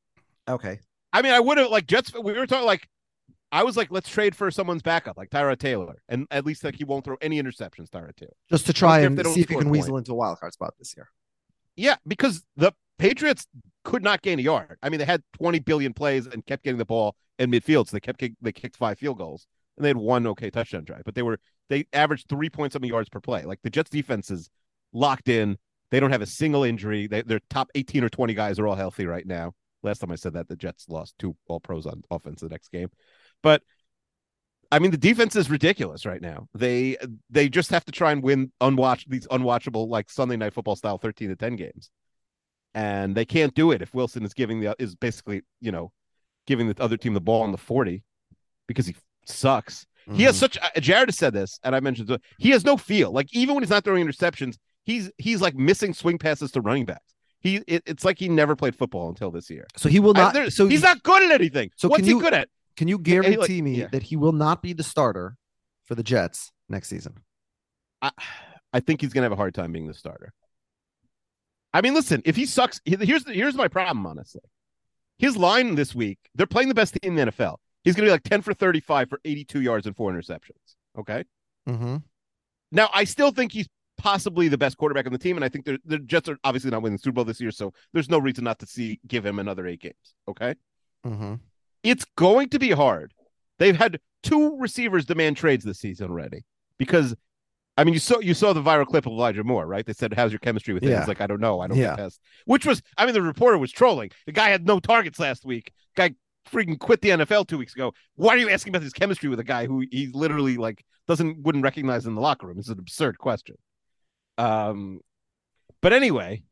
[0.47, 0.79] Okay.
[1.11, 2.13] I mean, I would have like Jets.
[2.13, 2.87] We were talking like,
[3.51, 6.75] I was like, let's trade for someone's backup, like Tyrod Taylor, and at least like
[6.75, 7.89] he won't throw any interceptions.
[7.89, 8.35] Tyrod Taylor.
[8.47, 10.39] Just to try don't if and see if you score can weasel into a wild
[10.39, 11.09] card spot this year.
[11.75, 13.47] Yeah, because the Patriots
[13.83, 14.77] could not gain a yard.
[14.83, 17.95] I mean, they had 20 billion plays and kept getting the ball in midfield, so
[17.95, 19.47] they kept kick- they kicked five field goals
[19.77, 22.89] and they had one okay touchdown drive, but they were they averaged three point something
[22.89, 23.43] yards per play.
[23.43, 24.49] Like the Jets defense is
[24.91, 25.57] locked in.
[25.91, 27.07] They don't have a single injury.
[27.07, 29.53] They, their top 18 or 20 guys are all healthy right now.
[29.83, 32.71] Last time I said that, the Jets lost two all pros on offense the next
[32.71, 32.89] game.
[33.41, 33.61] But
[34.71, 36.47] I mean, the defense is ridiculous right now.
[36.55, 36.97] They
[37.29, 40.97] they just have to try and win unwatch these unwatchable like Sunday night football style
[40.97, 41.91] 13 to 10 games.
[42.73, 45.91] And they can't do it if Wilson is giving the is basically, you know,
[46.47, 48.03] giving the other team the ball on the 40
[48.67, 48.95] because he
[49.25, 49.85] sucks.
[50.13, 50.39] He has Mhm.
[50.39, 53.11] such uh, Jared has said this, and I mentioned he has no feel.
[53.11, 56.85] Like even when he's not throwing interceptions, he's he's like missing swing passes to running
[56.85, 57.13] backs.
[57.39, 59.65] He it, it's like he never played football until this year.
[59.77, 60.33] So he will I- not.
[60.33, 61.69] there- so he's you- not good at anything.
[61.77, 62.49] So what's can he you- good at?
[62.75, 63.87] Can you Hey, like- guarantee me yeah.
[63.87, 65.37] that he will not be the starter
[65.85, 67.19] for the Jets next season?
[68.01, 68.11] I,
[68.73, 70.33] I think he's gonna have a hard time being the starter.
[71.73, 74.05] I mean, listen, if he sucks, here's here's my problem.
[74.05, 74.41] Honestly,
[75.17, 77.57] his line this week, they're playing the best team in the NFL.
[77.83, 80.75] He's gonna be like ten for thirty five for eighty two yards and four interceptions.
[80.97, 81.23] Okay.
[81.67, 81.97] Mm-hmm.
[82.71, 83.67] Now, I still think he's
[83.97, 86.71] possibly the best quarterback on the team, and I think they're- the Jets are obviously
[86.71, 89.25] not winning the Super Bowl this year, so there's no reason not to see give
[89.25, 90.15] him another eight games.
[90.27, 90.55] Okay,
[91.05, 91.35] Mm-hmm.
[91.83, 93.13] it's going to be hard.
[93.59, 96.43] They've had two receivers demand trades this season already
[96.77, 97.13] because,
[97.77, 99.85] I mean, you saw you saw the viral clip of Elijah Moore, right?
[99.85, 100.99] They said, "How's your chemistry with him?" Yeah.
[100.99, 101.59] He's like, "I don't know.
[101.61, 101.89] I don't Yeah.
[101.89, 104.09] get past." Which was, I mean, the reporter was trolling.
[104.25, 105.71] The guy had no targets last week.
[105.95, 106.15] Guy
[106.51, 107.93] freaking quit the NFL two weeks ago.
[108.15, 111.41] Why are you asking about his chemistry with a guy who he literally like doesn't
[111.43, 112.59] wouldn't recognize in the locker room?
[112.59, 113.55] It's an absurd question.
[114.37, 115.01] Um,
[115.81, 116.43] but anyway,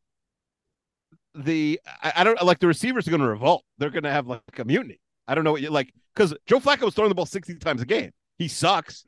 [1.36, 3.64] the I, I don't like the receivers are going to revolt.
[3.78, 5.00] They're going to have like a mutiny.
[5.28, 7.82] I don't know what you like because Joe Flacco was throwing the ball sixty times
[7.82, 8.12] a game.
[8.38, 9.06] He sucks,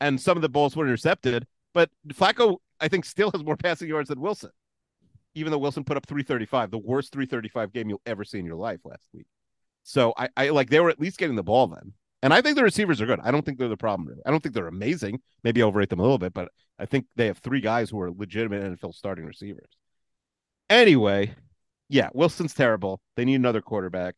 [0.00, 1.46] and some of the balls were intercepted.
[1.74, 4.50] But Flacco, I think, still has more passing yards than Wilson,
[5.34, 8.02] even though Wilson put up three thirty five, the worst three thirty five game you'll
[8.06, 9.26] ever see in your life last week.
[9.88, 11.94] So I, I like they were at least getting the ball then.
[12.22, 13.20] And I think the receivers are good.
[13.20, 14.20] I don't think they're the problem really.
[14.26, 15.20] I don't think they're amazing.
[15.42, 17.98] Maybe I overrate them a little bit, but I think they have three guys who
[18.02, 19.70] are legitimate NFL starting receivers.
[20.68, 21.34] Anyway,
[21.88, 23.00] yeah, Wilson's terrible.
[23.16, 24.16] They need another quarterback.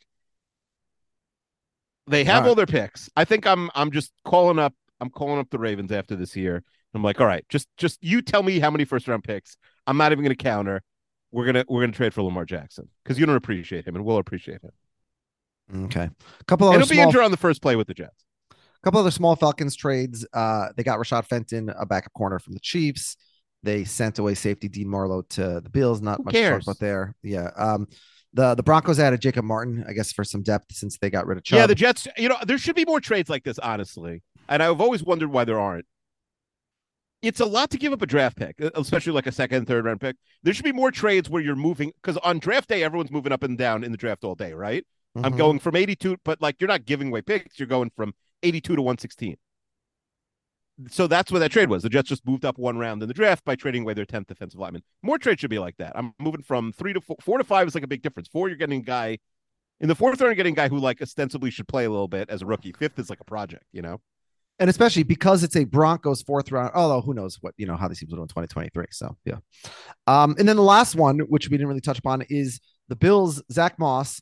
[2.09, 2.49] They have All right.
[2.49, 3.09] all their picks.
[3.15, 6.65] I think I'm I'm just calling up I'm calling up the Ravens after this year.
[6.95, 9.57] I'm like, all right, just just you tell me how many first round picks.
[9.87, 10.83] I'm not even gonna counter.
[11.31, 14.19] We're gonna we're gonna trade for Lamar Jackson because you don't appreciate him and we'll
[14.19, 14.73] appreciate him.
[15.75, 16.09] Okay.
[16.41, 18.25] A couple And other he'll be small, injured on the first play with the Jets.
[18.51, 20.27] A couple other small Falcons trades.
[20.33, 23.17] Uh, they got Rashad Fenton, a backup corner from the Chiefs.
[23.63, 26.01] They sent away safety Dean Marlowe to the Bills.
[26.01, 27.15] Not Who much to talk about there.
[27.23, 27.51] Yeah.
[27.57, 27.89] Um,
[28.33, 31.37] the the Broncos added Jacob Martin, I guess, for some depth since they got rid
[31.37, 31.59] of Chubb.
[31.59, 34.23] Yeah, the Jets, you know, there should be more trades like this, honestly.
[34.49, 35.85] And I've always wondered why there aren't.
[37.23, 39.85] It's a lot to give up a draft pick, especially like a second and third
[39.85, 40.17] round pick.
[40.43, 43.43] There should be more trades where you're moving because on draft day, everyone's moving up
[43.43, 44.87] and down in the draft all day, right?
[45.17, 45.39] I'm Mhm.
[45.39, 48.83] going from 82, but like you're not giving away picks, you're going from 82 to
[48.83, 49.37] 116.
[50.89, 51.83] So that's what that trade was.
[51.83, 54.29] The Jets just moved up one round in the draft by trading away their 10th
[54.29, 54.83] defensive lineman.
[55.03, 55.93] More trades should be like that.
[55.95, 58.29] I'm moving from three to four, four to five is like a big difference.
[58.29, 59.19] Four, you're getting a guy
[59.81, 62.09] in the fourth round, you're getting a guy who like ostensibly should play a little
[62.09, 62.73] bit as a rookie.
[62.73, 64.01] Fifth is like a project, you know?
[64.59, 66.71] and especially because it's a Broncos fourth round.
[66.75, 68.87] Although who knows what you know how these teams will do in 2023.
[68.91, 69.39] So yeah.
[70.07, 73.43] Um, and then the last one, which we didn't really touch upon, is the Bills.
[73.51, 74.21] Zach Moss,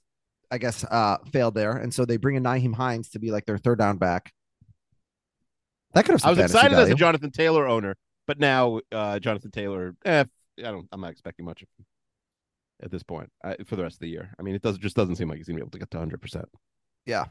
[0.50, 3.46] I guess, uh, failed there, and so they bring in Nyheim Hines to be like
[3.46, 4.32] their third down back.
[5.94, 6.24] That could have.
[6.24, 6.94] I was excited as a.
[6.94, 7.96] Jonathan Taylor owner,
[8.26, 10.24] but now uh, Jonathan Taylor, eh,
[10.58, 11.86] I don't, I'm not expecting much of him
[12.82, 14.30] at this point uh, for the rest of the year.
[14.38, 15.98] I mean, it does just doesn't seem like he's gonna be able to get to
[15.98, 16.20] 100.
[16.20, 16.48] percent
[17.06, 17.26] Yeah.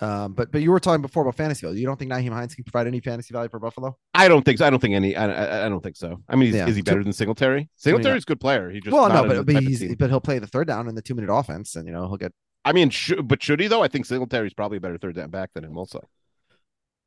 [0.00, 1.80] Um, but but you were talking before about fantasy value.
[1.80, 3.98] You don't think Nyheim Hines can provide any fantasy value for Buffalo?
[4.14, 4.66] I don't think so.
[4.66, 5.14] I don't think any.
[5.14, 6.22] I, I, I don't think so.
[6.28, 6.68] I mean, he's, Yeah.
[6.68, 7.68] is he better than Singletary?
[7.76, 8.70] Singletary is a good player.
[8.70, 11.02] He just well, no, but, but he's but he'll play the third down in the
[11.02, 12.32] two minute offense, and you know he'll get.
[12.64, 13.82] I mean, sh- but should he though?
[13.82, 15.76] I think Singletary's probably a better third down back than him.
[15.76, 16.58] Also, Well-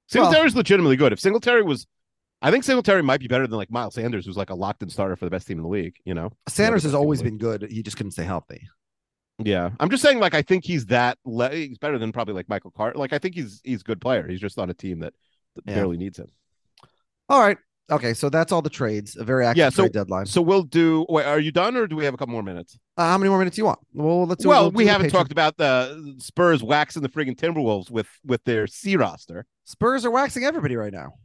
[0.08, 1.14] Singletary's legitimately good.
[1.14, 1.88] If Singletary was,
[2.44, 4.90] I think Singletary might be better than like Miles Sanders, who's like a locked in
[4.90, 5.96] starter for the best team in the league.
[6.06, 7.72] You know, Sanders has other best team in always been good.
[7.72, 8.68] He just couldn't stay healthy.
[9.40, 10.20] Yeah, I'm just saying.
[10.20, 11.18] Like, I think he's that.
[11.26, 12.98] Le- he's better than probably like Michael Carter.
[13.00, 14.28] Like, I think he's he's a good player.
[14.28, 15.14] He's just on a team that
[15.56, 15.76] that Yeah.
[15.76, 16.30] barely needs him.
[17.30, 17.58] All right.
[17.92, 19.18] Okay, so that's all the trades.
[19.18, 20.26] A very active Yeah, so trade deadline.
[20.26, 21.06] so we'll do.
[21.10, 22.78] Wait, are you done, or do we have a couple more minutes?
[22.96, 23.80] Uh, how many more minutes do you want?
[23.94, 24.44] Well, let's.
[24.44, 28.44] Do, well, we'll we haven't talked about the Spurs waxing the friggin' Timberwolves with with
[28.46, 29.46] their C roster.
[29.66, 31.16] Spurs are waxing everybody right now.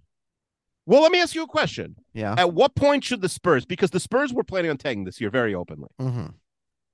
[0.86, 1.96] Well, let me ask you a question.
[2.14, 2.34] Yeah.
[2.38, 5.28] At what point should the Spurs, because the Spurs were planning on tanking this year
[5.30, 5.88] very openly.
[6.00, 6.26] hmm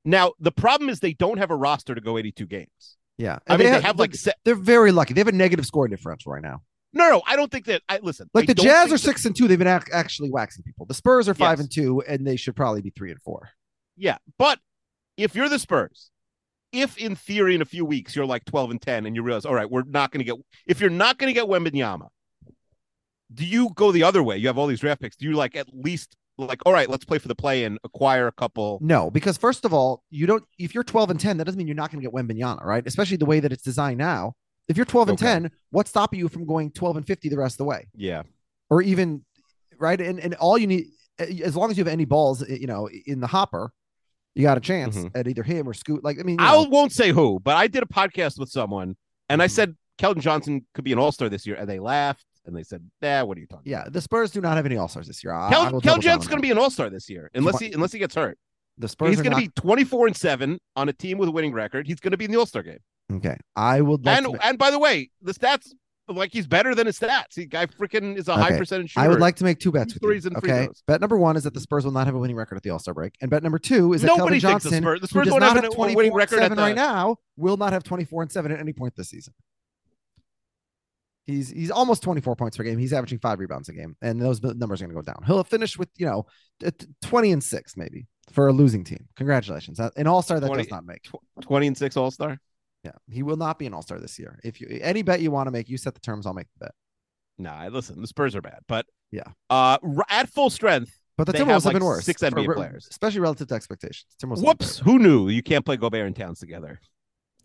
[0.04, 2.96] Now, the problem is they don't have a roster to go 82 games.
[3.16, 3.38] Yeah.
[3.48, 5.14] I And mean, they have, like, they're- se- they're very lucky.
[5.14, 6.62] They have a negative scoring differential right now.
[6.92, 7.82] No, no, I don't think that.
[7.88, 8.28] I listen.
[8.34, 9.48] Like I the Jazz are that- six and two.
[9.48, 10.86] They've been ac- actually waxing people.
[10.86, 11.64] The Spurs are five Yes.
[11.64, 13.50] and two, and they should probably be three and four.
[13.96, 14.60] Yeah, but
[15.16, 16.10] if you're the Spurs,
[16.72, 19.44] if in theory in a few weeks you're like 12 and 10 and you realize,
[19.44, 20.36] all right, we're not going to get,
[20.66, 22.08] if you're not going to get Wembanyama,
[23.32, 24.36] do you go the other way?
[24.36, 25.16] You have all these draft picks.
[25.16, 28.26] Do you like at least like, all right, let's play for the play and acquire
[28.26, 28.78] a couple?
[28.82, 30.44] No, because first of all, you don't.
[30.58, 32.86] If you're 12 and 10, that doesn't mean you're not going to get Wembanyama, right?
[32.86, 34.34] Especially the way that it's designed now.
[34.68, 35.26] If you're 12 and Okay.
[35.26, 38.22] 10, what's stopping you from going 12 and 50 the rest of the way, Yeah.
[38.70, 39.24] or even
[39.78, 40.00] right?
[40.00, 40.86] And and all you need,
[41.18, 43.72] as long as you have any balls, you know, in the hopper,
[44.34, 45.10] you got a chance Mhm.
[45.14, 46.02] at either him or Scoot.
[46.02, 48.96] Like I mean, I know, won't say who, but I did a podcast with someone
[49.28, 49.44] and Mm-hmm.
[49.44, 51.56] I said Keldon Johnson could be an all star this year.
[51.56, 53.84] And they laughed and they said, nah, what are you talking about?
[53.84, 55.32] yeah, the Spurs do not have any All Stars this year.
[55.32, 55.72] I- I about?
[55.72, 57.58] will Keldon double down Johnson's on going to be an all star this year, unless
[57.58, 58.38] he, unless he gets hurt.
[58.78, 59.08] the Spurs.
[59.10, 61.86] He's going to not- be 24 and 7 on a team with a winning record.
[61.86, 62.78] He's going to be in the all star game.
[63.12, 63.36] okay.
[63.56, 65.68] I would like and to and by the way, the stats
[66.06, 67.34] like he's better than his stats.
[67.34, 68.58] He guy freaking is a high Okay.
[68.58, 69.06] percentage shooter.
[69.06, 70.10] I would like to make two bets with you.
[70.28, 70.68] and Okay.
[70.86, 72.68] Bet number one is that the Spurs will not have a winning record at the
[72.70, 75.00] All Star break, and bet number two is that Nobody Kelvin thinks the Johnson, Spurs-
[75.00, 76.74] the who Spurs does don't have have a 24 winning record at 7 right the-
[76.74, 79.32] now, will not have 24 and seven at any point this season.
[81.26, 82.78] He's he's almost 24 points per game.
[82.78, 85.22] He's averaging five rebounds a game, and those numbers are going to go down.
[85.26, 86.26] He'll finish with you know
[86.60, 89.06] t- t- 20 and six maybe for a losing team.
[89.16, 91.06] Congratulations, an All Star that 20 does not make.
[91.40, 92.38] 20 and 6 all star.
[92.82, 94.38] Yeah, he will not be an All Star this year.
[94.44, 96.26] If you any bet you want to make, you set the terms.
[96.26, 96.74] I'll make the bet.
[97.38, 99.22] Nah, listen, the Spurs are bad, but Yeah.
[99.50, 99.78] uh,
[100.10, 100.98] at full strength.
[101.16, 102.04] But the Timberwolves have, have, like, been worse.
[102.04, 102.86] Six for- NBA re- players.
[102.90, 104.06] especially relative to expectations.
[104.22, 104.78] Timberwolves Whoops!
[104.80, 106.80] Who knew you can't play Gobert and Towns together?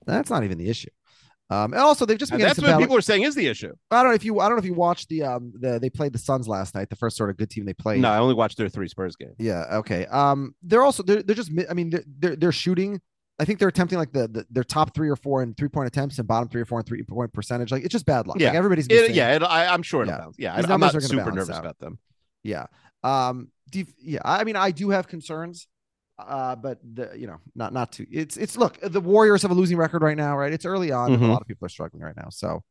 [0.05, 0.89] That's not even the issue.
[1.51, 3.73] Um, and also they've just been that's what people are saying is the issue.
[3.89, 5.89] I don't know if you I don't know if you watched the um the they
[5.89, 8.01] played the Suns last night, the first sort of good team they played.
[8.01, 9.33] No, I only watched their three Spurs game.
[9.39, 9.65] Yeah.
[9.77, 10.05] Okay.
[10.07, 13.01] Um, they're also they're they're just I mean they're they're, they're shooting.
[13.39, 15.87] I think they're attempting like the, the their top three or four in three point
[15.87, 17.71] attempts and bottom three or four in three point percentage.
[17.71, 18.37] Like it's just bad luck.
[18.39, 20.25] Yeah, Like everybody's It- yeah, it, I, I'm sure Yeah.
[20.37, 21.61] Yeah, I, I'm numbers not super nervous out.
[21.61, 21.97] about them.
[22.43, 22.67] Yeah.
[23.03, 23.49] Um.
[23.71, 24.19] def- yeah.
[24.23, 25.67] I mean, I do have concerns.
[26.27, 28.05] Uh, but the you know not not too.
[28.11, 30.51] It's it's look the Warriors have a losing record right now, right?
[30.53, 31.13] It's early on.
[31.13, 31.29] and Mhm.
[31.29, 32.27] A lot of people are struggling right now.
[32.29, 32.63] So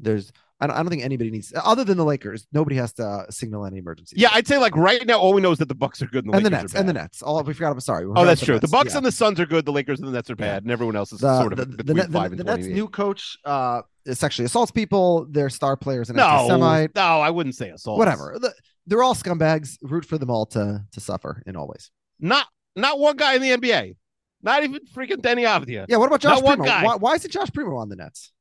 [0.00, 2.46] there's I don't, I don't think anybody needs other than the Lakers.
[2.52, 4.16] Nobody has to signal any emergency.
[4.18, 6.24] Yeah, I'd say like right now, all we know is that the Bucks are good
[6.24, 6.92] and the and the Nets and the.
[6.92, 7.22] Nets.
[7.22, 7.70] All we forgot.
[7.72, 8.04] I'm sorry.
[8.16, 8.58] Oh, that's the true.
[8.58, 8.66] The.
[8.68, 8.98] Bucks Yeah.
[8.98, 9.64] and the Suns are good.
[9.66, 11.66] The Lakers and the Nets are bad, and everyone else is the, sort of the,
[11.66, 13.82] between the, five the, and the Nets' new coach uh
[14.12, 15.26] sexually assaults people.
[15.30, 16.94] Their star players and no, anti-Semite.
[16.96, 17.98] no, I wouldn't say assault.
[17.98, 18.36] Whatever.
[18.40, 18.54] The-
[18.86, 19.76] they're all scumbags.
[19.82, 21.90] Root for them all to to suffer in all ways.
[22.18, 22.46] Not
[22.80, 23.96] not one guy in the NBA.
[24.42, 25.86] Not even freaking Deni Avdija.
[25.88, 25.96] Yeah.
[25.96, 26.70] What about Josh Not one Primo?
[26.72, 26.84] guy.
[26.84, 28.32] Why, why is it Josh Primo on the Nets?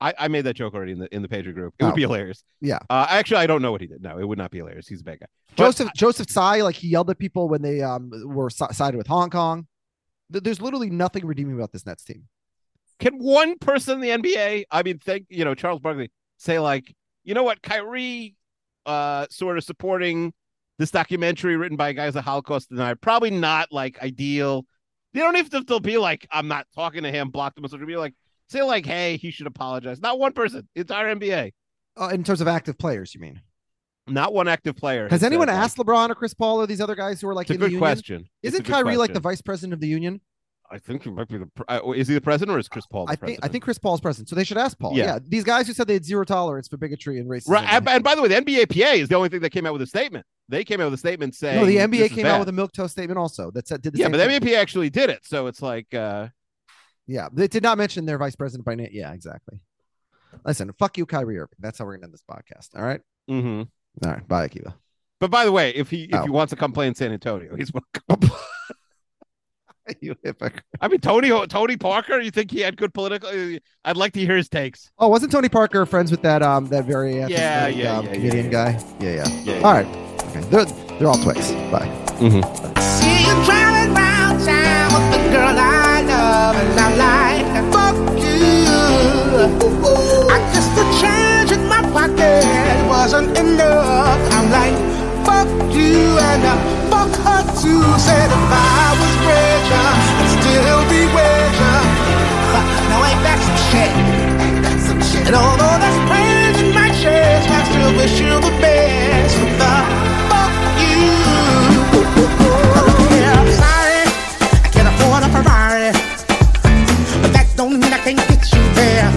[0.00, 1.74] I, I made that joke already in the in the Patreon group.
[1.78, 1.86] It Oh.
[1.86, 2.44] would be hilarious.
[2.60, 2.78] Yeah.
[2.90, 4.02] Uh, actually, I don't know what he did.
[4.02, 4.86] No, it would not be hilarious.
[4.86, 5.26] He's a bad guy.
[5.56, 8.96] But- Joseph Joseph Tsai, like he yelled at people when they um were si- sided
[8.98, 9.66] with Hong Kong.
[10.30, 12.24] There's literally nothing redeeming about this Nets team.
[12.98, 16.92] Can one person in the NBA, I mean, think you know Charles Barkley, say like,
[17.24, 18.34] you know what, Kyrie,
[18.86, 20.32] uh, sort of supporting
[20.78, 24.66] this documentary written by a guy who's a Holocaust denier, probably not like ideal.
[25.12, 27.68] They don't even have to be like, I'm not talking to him, block them, or
[27.68, 27.86] something.
[27.86, 28.14] Be like,
[28.48, 30.00] say like, hey, he should apologize.
[30.00, 31.52] Not one person, entire NBA,
[31.96, 33.40] Uh, in terms of active players, you mean?
[34.06, 35.08] not one active player.
[35.08, 37.44] Has said, anyone asked LeBron or Chris Paul or these other guys who are like
[37.48, 37.80] It's a in the good union?
[37.80, 38.28] question.
[38.42, 40.20] Isn't Kyrie like the vice president of the union?
[40.74, 41.48] I think he might be the.
[41.68, 43.06] uh, Is he the president or is Chris Paul?
[43.06, 43.44] The I think president?
[43.44, 44.28] I think Chris Paul's president.
[44.28, 44.94] So they should ask Paul.
[44.96, 45.04] Yeah.
[45.04, 45.18] Yeah.
[45.24, 47.50] These guys who said they had zero tolerance for bigotry and racism.
[47.50, 49.72] Right, and, and by the way, the NBAPA is the only thing that came out
[49.72, 50.26] with a statement.
[50.48, 52.72] They came out with a statement saying no, the NBA came out with a milk
[52.72, 54.40] toast statement also that said did the yeah, but the thing.
[54.40, 56.26] NBAPA actually did it, so it's like uh
[57.06, 58.90] Yeah, they did not mention their vice president by name.
[58.92, 59.60] Yeah, exactly.
[60.44, 61.56] Listen, fuck you, Kyrie Irving.
[61.60, 62.70] That's how we're gonna end this podcast.
[62.76, 63.00] All right.
[63.30, 63.68] mhm.
[64.04, 64.26] All right.
[64.26, 64.74] Bye, Akiva.
[65.20, 66.22] But by the way, if he if Oh.
[66.24, 68.28] he wants to come play in San Antonio, he's welcome.
[70.00, 70.64] you hypocrite.
[70.80, 72.20] I mean, Tony Tony Parker.
[72.20, 73.30] You think he had good political?
[73.84, 74.90] I'd like to hear his takes.
[74.98, 77.24] Oh, wasn't Tony Parker friends with that um that very Yeah,
[77.66, 78.84] anti-Semitic, yeah, um, yeah, comedian yeah, guy?
[79.00, 79.42] Yeah, yeah.
[79.44, 79.86] Yeah, All right.
[80.28, 80.40] Okay.
[80.50, 81.52] They're they're all twix.
[81.70, 81.88] Bye.
[82.80, 89.04] See you driving round town with the girl I love, and I'm like, fuck you.
[90.30, 94.20] I guess the change in my pocket wasn't enough.
[94.32, 94.74] I'm like,
[95.26, 96.73] fuck you, and uh,
[97.10, 99.88] cut to said if I was richer,
[100.20, 101.78] I'd still be richer.
[102.90, 103.92] Now ain't that some shit?
[104.44, 105.26] Ain't that some shit?
[105.26, 109.34] And although that's pain in my chest, I still wish you the best.
[109.36, 109.74] For the
[110.30, 111.02] fuck you.
[111.98, 114.02] Oh, yeah, I'm sorry.
[114.64, 115.90] I can't afford a Ferrari,
[117.22, 119.08] but that don't mean I can't get you there.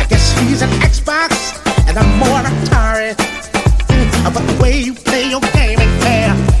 [0.00, 1.30] I guess he's an Xbox,
[1.86, 3.14] and I'm more Atari.
[4.34, 6.55] But the way you play your game ain't fair.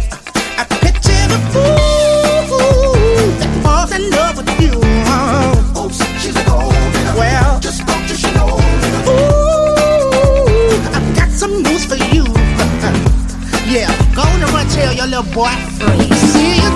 [15.16, 15.48] Little boy
[15.78, 16.75] free.